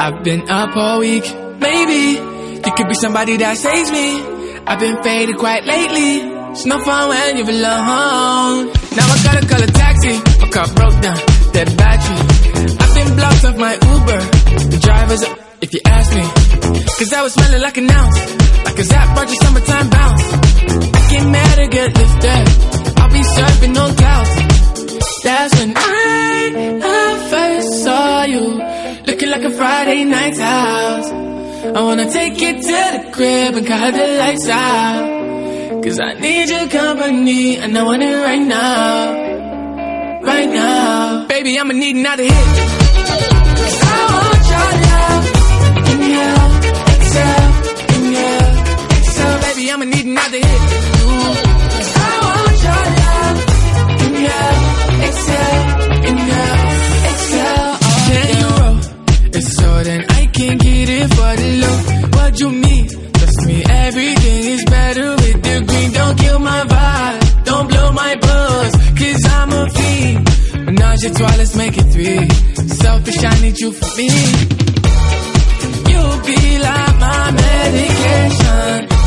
I've 0.00 0.22
been 0.22 0.48
up 0.48 0.76
all 0.76 1.00
week. 1.00 1.24
Maybe 1.58 2.14
you 2.64 2.72
could 2.76 2.86
be 2.86 2.94
somebody 2.94 3.36
that 3.38 3.56
saves 3.56 3.90
me. 3.90 4.22
I've 4.64 4.78
been 4.78 5.02
faded 5.02 5.36
quite 5.36 5.64
lately. 5.64 6.22
It's 6.52 6.64
no 6.64 6.78
fun 6.78 7.08
when 7.08 7.38
you're 7.38 7.50
alone. 7.50 8.70
Now 8.70 9.06
I 9.10 9.16
gotta 9.26 9.46
call 9.50 9.62
a 9.62 9.66
taxi. 9.66 10.14
My 10.38 10.48
car 10.54 10.68
broke 10.78 11.00
down, 11.02 11.18
dead 11.50 11.76
battery. 11.76 12.18
I've 12.82 12.94
been 12.94 13.16
blocked 13.16 13.44
off 13.44 13.56
my 13.58 13.74
Uber. 13.74 14.20
The 14.70 14.78
driver's 14.80 15.22
up, 15.24 15.38
if 15.60 15.74
you 15.74 15.80
ask 15.86 16.14
me. 16.14 16.22
Cause 16.98 17.12
I 17.12 17.22
was 17.22 17.32
smelling 17.34 17.62
like 17.62 17.76
an 17.78 17.90
ounce. 17.90 18.18
Like 18.64 18.78
a 18.78 18.84
Zap 18.84 19.16
Roger 19.16 19.34
summertime 19.42 19.90
bounce. 19.90 20.22
I 20.22 21.00
get 21.10 21.26
mad 21.26 21.54
to 21.58 21.66
get 21.66 21.96
lifted. 21.98 22.46
I'll 22.94 23.10
be 23.10 23.22
surfing 23.26 23.76
on 23.76 23.96
clouds. 23.96 24.58
That's 25.24 25.52
when 25.58 25.72
I, 25.76 26.27
I 26.56 27.28
first 27.30 27.84
saw 27.84 28.24
you 28.24 28.44
Looking 29.06 29.30
like 29.30 29.42
a 29.44 29.50
Friday 29.50 30.04
night 30.04 30.38
house 30.38 31.10
I 31.76 31.82
wanna 31.82 32.10
take 32.10 32.40
you 32.40 32.52
to 32.54 32.60
the 32.60 33.10
crib 33.12 33.56
and 33.56 33.66
cut 33.66 33.92
the 33.92 34.06
lights 34.16 34.48
out. 34.48 35.82
Cause 35.82 36.00
I 36.00 36.14
need 36.14 36.48
your 36.48 36.68
company 36.68 37.56
and 37.58 37.76
I 37.76 37.82
want 37.82 38.02
it 38.02 38.14
right 38.14 38.40
now 38.40 40.22
Right 40.22 40.48
now. 40.48 41.26
Baby, 41.26 41.58
I'ma 41.58 41.72
need 41.74 41.96
another 41.96 42.22
hit. 42.22 42.32
I 43.82 43.98
want 44.14 44.44
your 44.52 44.70
love 44.86 45.24
exhale, 46.94 47.52
inhale, 47.96 48.50
exhale 48.96 49.38
Baby, 49.40 49.72
I'ma 49.72 49.84
need 49.84 50.06
another 50.06 50.38
hit 50.38 50.87
can't 60.38 60.60
get 60.60 60.88
it 60.88 61.08
for 61.16 61.32
the 61.42 61.50
low. 61.62 61.78
What 62.16 62.40
you 62.40 62.50
mean? 62.50 62.86
Trust 63.18 63.46
me, 63.46 63.64
everything 63.64 64.44
is 64.54 64.64
better 64.64 65.10
with 65.22 65.38
the 65.42 65.56
green. 65.66 65.90
Don't 65.92 66.16
kill 66.18 66.38
my 66.38 66.62
vibe, 66.74 67.44
don't 67.44 67.68
blow 67.68 67.92
my 67.92 68.14
buzz, 68.16 68.72
cause 68.98 69.24
I'm 69.36 69.52
a 69.60 69.62
fiend. 69.76 70.18
Menage 70.66 71.04
a 71.06 71.10
trois, 71.14 71.36
let's 71.38 71.56
make 71.56 71.76
it 71.76 71.88
three. 71.94 72.28
Selfish, 72.82 73.24
I 73.24 73.34
need 73.42 73.58
you 73.58 73.72
for 73.72 73.90
me. 73.98 74.10
You'll 75.90 76.20
be 76.30 76.40
like 76.66 76.94
my 77.06 77.30
medication. 77.42 78.97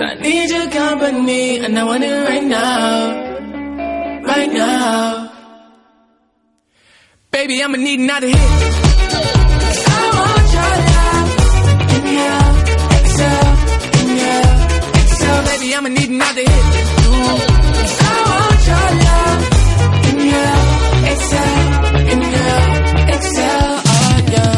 Cause 0.00 0.12
I 0.12 0.14
need 0.22 0.48
your 0.48 0.70
company 0.70 1.58
and 1.58 1.78
I 1.78 1.84
want 1.84 2.02
it 2.02 2.26
right 2.26 2.42
now. 2.42 4.22
Right 4.24 4.50
now. 4.50 5.32
Baby, 7.30 7.62
I'ma 7.62 7.76
need 7.76 8.00
another 8.00 8.28
hit. 8.28 8.38
I 9.88 10.04
want 10.16 10.48
your 10.56 10.72
love. 10.88 11.28
Give 11.90 12.04
me 12.08 12.16
up. 12.16 12.56
Excel. 12.98 13.44
Give 13.92 14.06
me 14.08 14.16
up. 14.36 14.48
Excel. 15.02 15.38
Baby, 15.50 15.68
I'ma 15.76 15.88
need 15.90 16.10
another 16.16 16.44
hit. 16.48 16.64
I 18.00 18.16
want 18.32 18.62
your 18.70 18.88
love. 19.04 19.42
Give 20.04 20.16
me. 20.16 20.28
Excel. 21.12 21.52
Give 22.08 22.18
me. 22.22 22.28
Excel. 23.16 23.68
Oh, 23.92 24.16
yeah. 24.34 24.56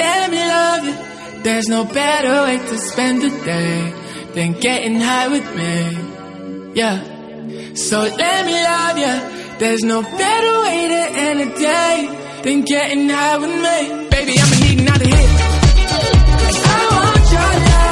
Let 0.00 0.30
me 0.30 0.40
love 0.56 0.82
you. 0.88 0.94
There's 1.42 1.68
no 1.68 1.84
better 1.84 2.42
way 2.44 2.56
to 2.56 2.78
spend 2.78 3.20
the 3.20 3.28
day 3.44 4.03
than 4.34 4.52
getting 4.54 5.00
high 5.00 5.28
with 5.28 5.46
me. 5.56 6.74
Yeah. 6.74 7.74
So 7.74 8.00
let 8.00 8.46
me 8.46 8.52
love 8.52 8.98
ya. 8.98 9.14
There's 9.58 9.84
no 9.84 10.02
better 10.02 10.52
way 10.62 10.88
to 10.88 11.02
end 11.26 11.40
a 11.40 11.54
day 11.54 11.96
than 12.42 12.62
getting 12.62 13.08
high 13.08 13.38
with 13.38 13.50
me. 13.50 14.08
Baby, 14.10 14.34
I'ma 14.38 14.56
need 14.64 14.80
another 14.80 15.06
hit. 15.06 15.30
I 16.66 16.80
want 16.96 17.32
your 17.34 17.52
love. 17.70 17.84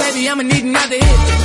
Baby, 0.00 0.28
I'ma 0.28 0.42
need 0.42 0.64
another 0.64 0.96
hit. 0.96 1.39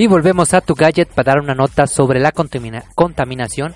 Y 0.00 0.06
volvemos 0.06 0.54
a 0.54 0.62
tu 0.62 0.74
gadget 0.74 1.10
para 1.10 1.32
dar 1.34 1.42
una 1.42 1.54
nota 1.54 1.86
sobre 1.86 2.20
la 2.20 2.32
contamina- 2.32 2.84
contaminación. 2.94 3.74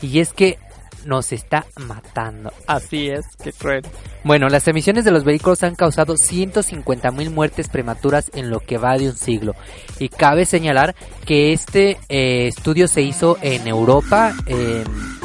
Y 0.00 0.20
es 0.20 0.32
que 0.32 0.60
nos 1.04 1.32
está 1.32 1.66
matando. 1.76 2.52
Así 2.68 3.08
es, 3.08 3.24
qué 3.42 3.52
cruel. 3.52 3.82
Bueno, 4.22 4.48
las 4.48 4.68
emisiones 4.68 5.04
de 5.04 5.10
los 5.10 5.24
vehículos 5.24 5.64
han 5.64 5.74
causado 5.74 6.16
150 6.16 7.10
mil 7.10 7.30
muertes 7.30 7.68
prematuras 7.68 8.30
en 8.34 8.48
lo 8.48 8.60
que 8.60 8.78
va 8.78 8.96
de 8.96 9.08
un 9.08 9.16
siglo. 9.16 9.56
Y 9.98 10.08
cabe 10.08 10.46
señalar 10.46 10.94
que 11.24 11.52
este 11.52 11.98
eh, 12.08 12.46
estudio 12.46 12.86
se 12.86 13.02
hizo 13.02 13.36
en 13.42 13.66
Europa, 13.66 14.34
en- 14.46 15.15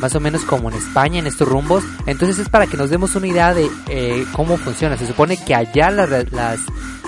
más 0.00 0.14
o 0.14 0.20
menos 0.20 0.42
como 0.44 0.70
en 0.70 0.76
España, 0.76 1.18
en 1.18 1.26
estos 1.26 1.48
rumbos. 1.48 1.84
Entonces 2.06 2.38
es 2.38 2.48
para 2.48 2.66
que 2.66 2.76
nos 2.76 2.90
demos 2.90 3.14
una 3.14 3.26
idea 3.26 3.54
de 3.54 3.70
eh, 3.88 4.24
cómo 4.32 4.56
funciona. 4.56 4.96
Se 4.96 5.06
supone 5.06 5.36
que 5.42 5.54
allá 5.54 5.90
la- 5.90 6.06
las, 6.06 6.60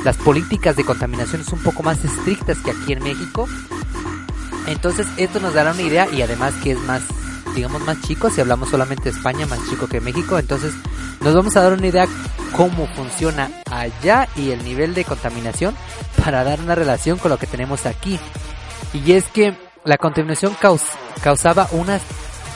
las 0.05 0.17
políticas 0.17 0.77
de 0.77 0.85
contaminación 0.85 1.45
son 1.45 1.59
un 1.59 1.65
poco 1.65 1.83
más 1.83 2.05
estrictas 2.05 2.59
que 2.59 2.71
aquí 2.71 2.93
en 2.93 3.03
México. 3.03 3.49
Entonces 4.67 5.07
esto 5.17 5.41
nos 5.41 5.55
dará 5.55 5.73
una 5.73 5.83
idea 5.83 6.09
y 6.13 6.23
además 6.23 6.53
que 6.63 6.73
es 6.73 6.79
más, 6.81 7.03
digamos, 7.55 7.83
más 7.85 8.01
chico, 8.03 8.31
si 8.31 8.41
hablamos 8.41 8.69
solamente 8.69 9.05
de 9.11 9.17
España, 9.17 9.47
más 9.47 9.59
chico 9.69 9.87
que 9.89 10.01
México. 10.01 10.39
Entonces 10.39 10.73
nos 11.21 11.35
vamos 11.35 11.57
a 11.57 11.63
dar 11.63 11.73
una 11.73 11.87
idea 11.87 12.07
cómo 12.57 12.87
funciona 12.95 13.51
allá 13.71 14.29
y 14.37 14.51
el 14.51 14.65
nivel 14.65 14.95
de 14.95 15.05
contaminación 15.05 15.75
para 16.25 16.45
dar 16.45 16.61
una 16.61 16.75
relación 16.75 17.19
con 17.19 17.31
lo 17.31 17.39
que 17.39 17.47
tenemos 17.47 17.87
aquí. 17.87 18.19
Y 18.93 19.13
es 19.13 19.25
que 19.27 19.57
la 19.85 19.97
contaminación 19.97 20.55
caus- 20.61 20.83
causaba 21.23 21.69
unas 21.73 22.03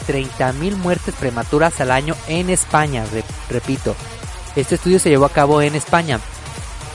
30.000 0.06 0.76
muertes 0.76 1.14
prematuras 1.14 1.80
al 1.80 1.90
año 1.90 2.14
en 2.28 2.50
España, 2.50 3.04
re- 3.12 3.24
repito. 3.50 3.94
Este 4.56 4.76
estudio 4.76 4.98
se 4.98 5.08
llevó 5.10 5.24
a 5.26 5.30
cabo 5.32 5.60
en 5.62 5.74
España, 5.74 6.20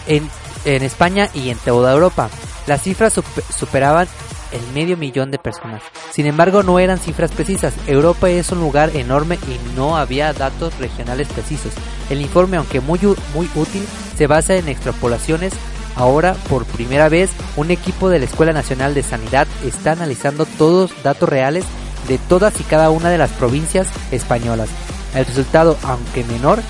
en, 0.08 0.30
en 0.66 0.84
España 0.84 1.30
y 1.34 1.50
en 1.50 1.58
toda 1.58 1.94
Europa. 1.94 2.30
Las 2.68 2.82
cifras 2.84 3.18
sup- 3.18 3.44
superaban 3.58 4.08
el 4.52 4.62
medio 4.74 4.98
millón 4.98 5.30
de 5.30 5.38
personas. 5.40 5.82
Sin 6.12 6.26
embargo, 6.26 6.64
no 6.64 6.80
eran 6.80 6.98
cifras 7.00 7.32
precisas. 7.32 7.74
Europa 7.86 8.30
es 8.30 8.52
un 8.52 8.60
lugar 8.60 8.96
enorme 8.96 9.36
y 9.48 9.76
no 9.78 9.98
había 9.98 10.34
datos 10.34 10.78
regionales 10.80 11.28
precisos. 11.28 11.74
El 12.10 12.22
informe, 12.22 12.58
aunque 12.58 12.80
muy, 12.80 13.00
muy 13.36 13.50
útil, 13.56 13.86
se 14.18 14.26
basa 14.28 14.56
en 14.56 14.68
extrapolaciones. 14.70 15.54
Ahora, 15.96 16.34
por 16.50 16.66
primera 16.66 17.10
vez, 17.10 17.30
un 17.58 17.72
equipo 17.72 18.10
de 18.10 18.20
la 18.20 18.26
Escuela 18.26 18.54
Nacional 18.54 18.94
de 18.94 19.04
Sanidad 19.04 19.48
está 19.66 19.92
analizando 19.92 20.46
todos 20.46 20.92
datos 21.04 21.28
reales 21.28 21.66
de 22.08 22.18
todas 22.18 22.60
y 22.60 22.64
cada 22.64 22.90
una 22.90 23.10
de 23.10 23.18
las 23.18 23.32
provincias 23.32 23.88
españolas. 24.12 24.70
El 25.16 25.26
resultado, 25.26 25.78
aunque 25.84 26.24
menor, 26.24 26.62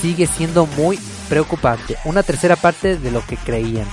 sigue 0.00 0.26
siendo 0.26 0.66
muy 0.66 0.98
preocupante. 1.28 1.96
Una 2.04 2.22
tercera 2.22 2.56
parte 2.56 2.96
de 2.96 3.10
lo 3.10 3.24
que 3.24 3.36
creían. 3.36 3.86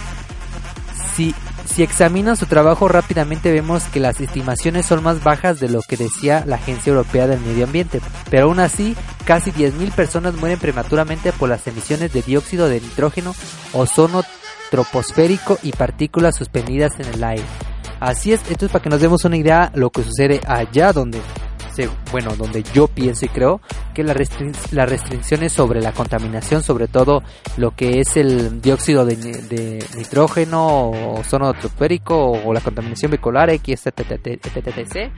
Si, 1.15 1.33
si 1.65 1.83
examinan 1.83 2.35
su 2.35 2.45
trabajo 2.45 2.87
rápidamente 2.87 3.51
vemos 3.51 3.83
que 3.85 3.99
las 3.99 4.19
estimaciones 4.19 4.85
son 4.85 5.03
más 5.03 5.23
bajas 5.23 5.59
de 5.59 5.69
lo 5.69 5.81
que 5.81 5.97
decía 5.97 6.43
la 6.45 6.57
Agencia 6.57 6.91
Europea 6.91 7.27
del 7.27 7.39
Medio 7.39 7.65
Ambiente, 7.65 8.01
pero 8.29 8.45
aún 8.45 8.59
así 8.59 8.95
casi 9.25 9.51
10.000 9.51 9.91
personas 9.91 10.35
mueren 10.35 10.59
prematuramente 10.59 11.31
por 11.31 11.49
las 11.49 11.65
emisiones 11.67 12.13
de 12.13 12.21
dióxido 12.21 12.69
de 12.69 12.81
nitrógeno, 12.81 13.33
ozono 13.73 14.23
troposférico 14.69 15.57
y 15.63 15.71
partículas 15.71 16.35
suspendidas 16.35 16.99
en 16.99 17.07
el 17.13 17.23
aire. 17.23 17.45
Así 17.99 18.33
es, 18.33 18.41
esto 18.49 18.65
es 18.65 18.71
para 18.71 18.83
que 18.83 18.89
nos 18.89 19.01
demos 19.01 19.25
una 19.25 19.37
idea 19.37 19.71
lo 19.73 19.89
que 19.89 20.03
sucede 20.03 20.39
allá 20.45 20.93
donde 20.93 21.19
bueno, 22.11 22.35
donde 22.35 22.63
yo 22.73 22.87
pienso 22.87 23.25
y 23.25 23.29
creo 23.29 23.61
que 23.93 24.03
las, 24.03 24.17
las 24.71 24.89
restricciones 24.89 25.53
sobre 25.53 25.81
la 25.81 25.91
contaminación, 25.91 26.63
sobre 26.63 26.87
todo 26.87 27.21
lo 27.57 27.71
que 27.75 27.99
es 27.99 28.17
el 28.17 28.61
dióxido 28.61 29.05
de, 29.05 29.15
de 29.15 29.85
nitrógeno, 29.95 30.89
ozono 30.89 31.53
troposférico, 31.53 32.31
o 32.31 32.53
la 32.53 32.61
contaminación 32.61 33.11
vehicular, 33.11 33.49
X, 33.49 33.87
etc, 33.87 35.11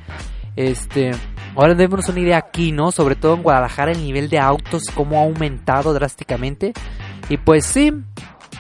este, 0.56 1.12
ahora 1.56 1.74
démonos 1.74 2.10
una 2.10 2.20
idea 2.20 2.38
aquí, 2.38 2.72
¿no? 2.72 2.92
Sobre 2.92 3.16
todo 3.16 3.36
en 3.36 3.44
Guadalajara 3.44 3.92
el 3.92 4.04
nivel 4.04 4.30
de 4.30 4.40
autos 4.40 4.84
cómo 4.94 5.20
ha 5.20 5.24
aumentado 5.24 5.94
drásticamente. 5.94 6.74
Y 7.30 7.38
pues 7.38 7.66
sí, 7.66 7.94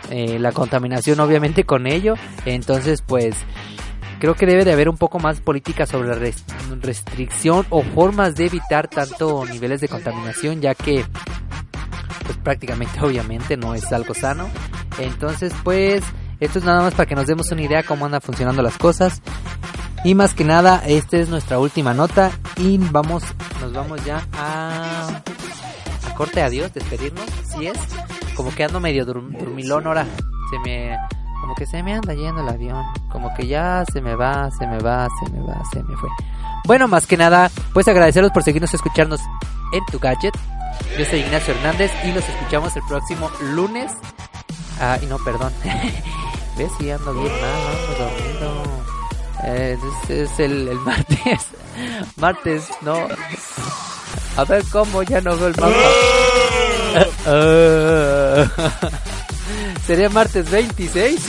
eh, 0.09 0.39
la 0.39 0.53
contaminación 0.53 1.19
obviamente 1.19 1.65
con 1.65 1.87
ello. 1.87 2.13
Entonces 2.45 3.03
pues 3.05 3.35
creo 4.19 4.35
que 4.35 4.45
debe 4.45 4.65
de 4.65 4.73
haber 4.73 4.89
un 4.89 4.97
poco 4.97 5.19
más 5.19 5.39
política 5.39 5.85
sobre 5.85 6.09
la 6.09 6.15
res- 6.15 6.43
restricción 6.81 7.65
o 7.69 7.81
formas 7.83 8.35
de 8.35 8.45
evitar 8.47 8.87
tanto 8.87 9.45
niveles 9.45 9.81
de 9.81 9.87
contaminación 9.87 10.61
ya 10.61 10.75
que 10.75 11.05
pues 12.25 12.37
prácticamente 12.43 12.99
obviamente 13.03 13.57
no 13.57 13.73
es 13.73 13.91
algo 13.91 14.13
sano. 14.13 14.47
Entonces 14.99 15.53
pues 15.63 16.03
esto 16.39 16.59
es 16.59 16.65
nada 16.65 16.81
más 16.81 16.93
para 16.93 17.05
que 17.07 17.15
nos 17.15 17.27
demos 17.27 17.51
una 17.51 17.61
idea 17.61 17.83
cómo 17.83 18.05
andan 18.05 18.21
funcionando 18.21 18.61
las 18.61 18.77
cosas. 18.77 19.21
Y 20.05 20.15
más 20.15 20.33
que 20.33 20.45
nada, 20.45 20.81
esta 20.87 21.17
es 21.17 21.27
nuestra 21.27 21.59
última 21.59 21.93
nota 21.93 22.31
y 22.55 22.77
vamos, 22.77 23.21
nos 23.59 23.73
vamos 23.73 24.01
ya 24.05 24.25
a, 24.31 25.21
a 26.07 26.15
corte 26.15 26.41
adiós, 26.41 26.73
despedirnos, 26.73 27.25
si 27.53 27.67
es, 27.67 27.77
como 28.33 28.55
que 28.55 28.63
ando 28.63 28.79
medio 28.79 29.05
dur- 29.05 29.37
dormilón 29.37 29.87
ahora, 29.87 30.05
se 30.51 30.59
me, 30.59 30.95
como 31.41 31.55
que 31.55 31.65
se 31.65 31.81
me 31.83 31.93
anda 31.93 32.13
yendo 32.13 32.41
el 32.41 32.49
avión, 32.49 32.85
como 33.09 33.33
que 33.33 33.47
ya 33.47 33.83
se 33.91 34.01
me 34.01 34.15
va, 34.15 34.49
se 34.51 34.67
me 34.67 34.79
va, 34.79 35.07
se 35.19 35.31
me 35.31 35.41
va, 35.41 35.61
se 35.71 35.83
me 35.83 35.95
fue. 35.97 36.09
Bueno, 36.65 36.87
más 36.87 37.05
que 37.07 37.17
nada, 37.17 37.49
pues 37.73 37.87
agradecerlos 37.87 38.31
por 38.31 38.43
seguirnos 38.43 38.73
escucharnos 38.73 39.21
en 39.71 39.85
tu 39.85 39.99
gadget. 39.99 40.37
Yo 40.97 41.05
soy 41.05 41.19
Ignacio 41.19 41.53
Hernández 41.53 41.91
y 42.03 42.11
los 42.11 42.27
escuchamos 42.27 42.75
el 42.75 42.83
próximo 42.83 43.29
lunes. 43.41 43.91
Ah, 44.79 44.97
y 45.01 45.05
no, 45.05 45.17
perdón. 45.19 45.53
¿Ves? 46.57 46.71
Sí, 46.77 46.91
ando 46.91 47.13
bien 47.13 47.31
mal, 47.31 47.61
ando 47.71 47.95
dormido. 48.03 48.63
Eh, 49.45 49.77
es, 50.03 50.09
es 50.09 50.39
el, 50.39 50.67
el 50.67 50.79
martes. 50.79 51.47
martes, 52.17 52.69
no. 52.81 52.95
A 54.37 54.43
ver 54.43 54.63
cómo, 54.71 55.03
ya 55.03 55.21
no 55.21 55.35
veo 55.37 55.47
el 55.47 55.55
mapa. 55.57 55.73
Sería 59.85 60.09
martes 60.09 60.49
26. 60.49 61.19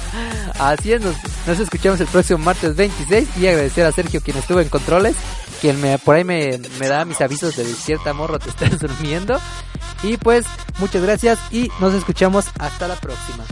Así 0.58 0.92
es, 0.92 1.00
nos, 1.02 1.60
escuchamos 1.60 2.00
el 2.00 2.06
próximo 2.06 2.38
martes 2.38 2.76
26. 2.76 3.36
Y 3.38 3.46
agradecer 3.46 3.86
a 3.86 3.92
Sergio 3.92 4.20
quien 4.20 4.36
estuvo 4.36 4.60
en 4.60 4.68
controles. 4.68 5.16
Quien 5.60 5.80
me, 5.80 5.98
por 5.98 6.16
ahí 6.16 6.24
me, 6.24 6.58
da 6.58 7.04
mis 7.04 7.20
avisos 7.20 7.56
de 7.56 7.64
cierta 7.64 8.12
morro 8.12 8.38
te 8.38 8.50
estás 8.50 8.78
durmiendo. 8.80 9.38
Y 10.02 10.16
pues, 10.16 10.46
muchas 10.78 11.02
gracias 11.02 11.38
y 11.50 11.70
nos 11.80 11.94
escuchamos 11.94 12.46
hasta 12.58 12.88
la 12.88 12.96
próxima. 12.96 13.44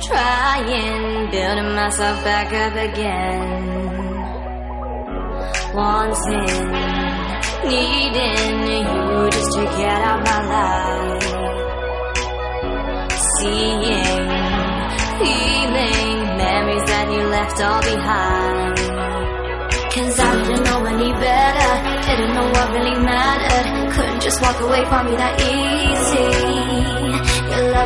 Trying, 0.00 1.30
building 1.30 1.74
myself 1.74 2.22
back 2.24 2.52
up 2.52 2.74
again. 2.74 3.76
Wanting, 5.74 6.70
needing 7.68 8.56
you 8.72 9.30
just 9.30 9.52
to 9.56 9.64
get 9.78 10.00
out 10.08 10.20
my 10.24 10.40
life. 10.54 11.22
Seeing, 13.38 14.26
feeling 15.20 16.18
memories 16.36 16.84
that 16.90 17.06
you 17.12 17.22
left 17.28 17.60
all 17.60 17.82
behind. 17.82 18.76
Cause 19.96 20.20
I 20.20 20.44
didn't 20.44 20.64
know 20.64 20.84
any 20.84 21.10
better 21.12 21.72
Didn't 22.06 22.34
know 22.34 22.46
what 22.50 22.70
really 22.70 23.00
mattered 23.00 23.92
Couldn't 23.94 24.20
just 24.20 24.42
walk 24.42 24.60
away 24.60 24.84
from 24.84 25.08
you 25.08 25.16
that 25.16 25.40
easy 25.40 26.55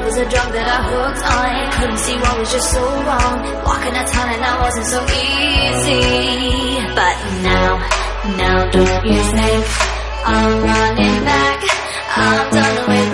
love 0.01 0.07
was 0.07 0.16
a 0.16 0.28
drug 0.28 0.53
that 0.53 0.68
I 0.68 0.80
hooked 0.88 1.22
on. 1.24 1.72
Couldn't 1.76 1.98
see 1.98 2.16
what 2.16 2.38
was 2.38 2.53
just 2.53 2.72
so 2.72 2.82
wrong. 2.82 3.36
Walking 3.64 3.94
a 3.94 4.05
town 4.05 4.28
and 4.32 4.42
that 4.42 4.57
wasn't 4.61 4.86
so 4.86 5.01
easy. 5.05 6.01
But 6.96 7.16
now, 7.44 7.70
now 8.36 8.59
don't 8.70 9.05
you 9.05 9.20
think 9.36 9.64
I'm 10.24 10.53
running 10.62 11.24
back. 11.24 11.59
I'm 12.16 12.51
done 12.51 12.78
with 12.88 13.09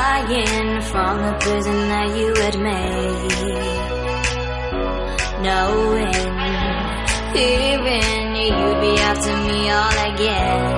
flying 0.00 0.80
from 0.92 1.14
the 1.26 1.32
prison 1.44 1.78
that 1.92 2.08
you 2.18 2.28
had 2.44 2.56
made. 2.70 3.50
Knowing, 5.44 6.28
fearing 7.32 8.28
you'd 8.44 8.80
be 8.84 8.92
after 9.10 9.34
me 9.48 9.58
all 9.78 9.98
again. 10.10 10.68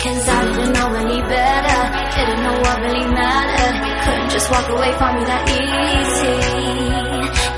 Cause 0.00 0.24
I 0.28 0.38
didn't 0.46 0.72
know 0.76 0.90
any 1.04 1.20
better, 1.34 1.80
didn't 2.16 2.40
know 2.44 2.56
what 2.64 2.76
really 2.86 3.08
mattered. 3.20 3.76
Couldn't 4.04 4.30
just 4.36 4.48
walk 4.50 4.68
away 4.76 4.92
from 5.00 5.12
you 5.18 5.24
that 5.32 5.44
easy. 5.60 6.36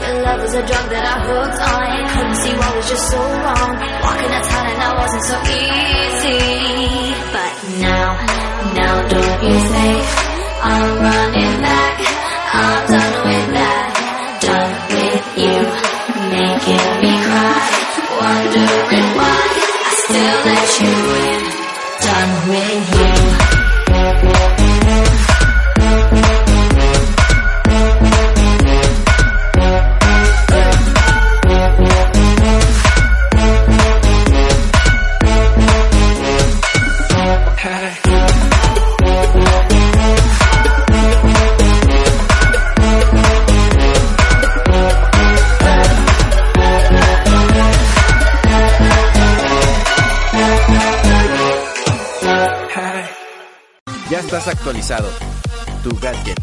Your 0.03 0.17
love 0.27 0.41
was 0.43 0.55
a 0.55 0.65
drug 0.67 0.87
that 0.95 1.05
I 1.13 1.17
hooked 1.29 1.61
on. 1.71 1.83
Couldn't 2.15 2.39
see 2.43 2.55
what 2.61 2.71
was 2.77 2.89
just 2.91 3.07
so 3.15 3.23
wrong. 3.45 3.73
Walking 4.07 4.33
a 4.39 4.43
town 4.51 4.67
and 4.73 4.79
that 4.83 4.95
wasn't 5.03 5.25
so 5.31 5.37
easy. 5.63 6.43
But 7.31 7.53
now, 7.87 8.09
now 8.75 8.95
don't 9.07 9.41
you 9.47 9.59
think 9.71 10.32
I'm 10.65 10.99
running 11.03 11.61
back? 11.61 11.95
I'm 12.55 12.87
done 12.87 13.15
with 13.27 13.47
that. 13.59 13.89
Done 14.47 14.75
with 14.95 15.27
you, 15.43 15.59
making 16.31 16.89
me 17.03 17.13
cry. 17.27 17.63
Wondering 18.23 19.09
why 19.19 19.43
I 19.83 19.93
still 20.07 20.39
let 20.47 20.71
you 20.83 20.95
in. 21.27 21.43
Done 22.07 22.33
with 22.49 23.57
you. 23.57 23.62
Actualizado. 54.49 55.09
Tu 55.83 55.91
gadget. 56.01 56.41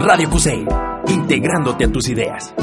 Radio 0.00 0.30
Cusey, 0.30 0.66
integrándote 1.08 1.84
a 1.84 1.92
tus 1.92 2.08
ideas. 2.08 2.54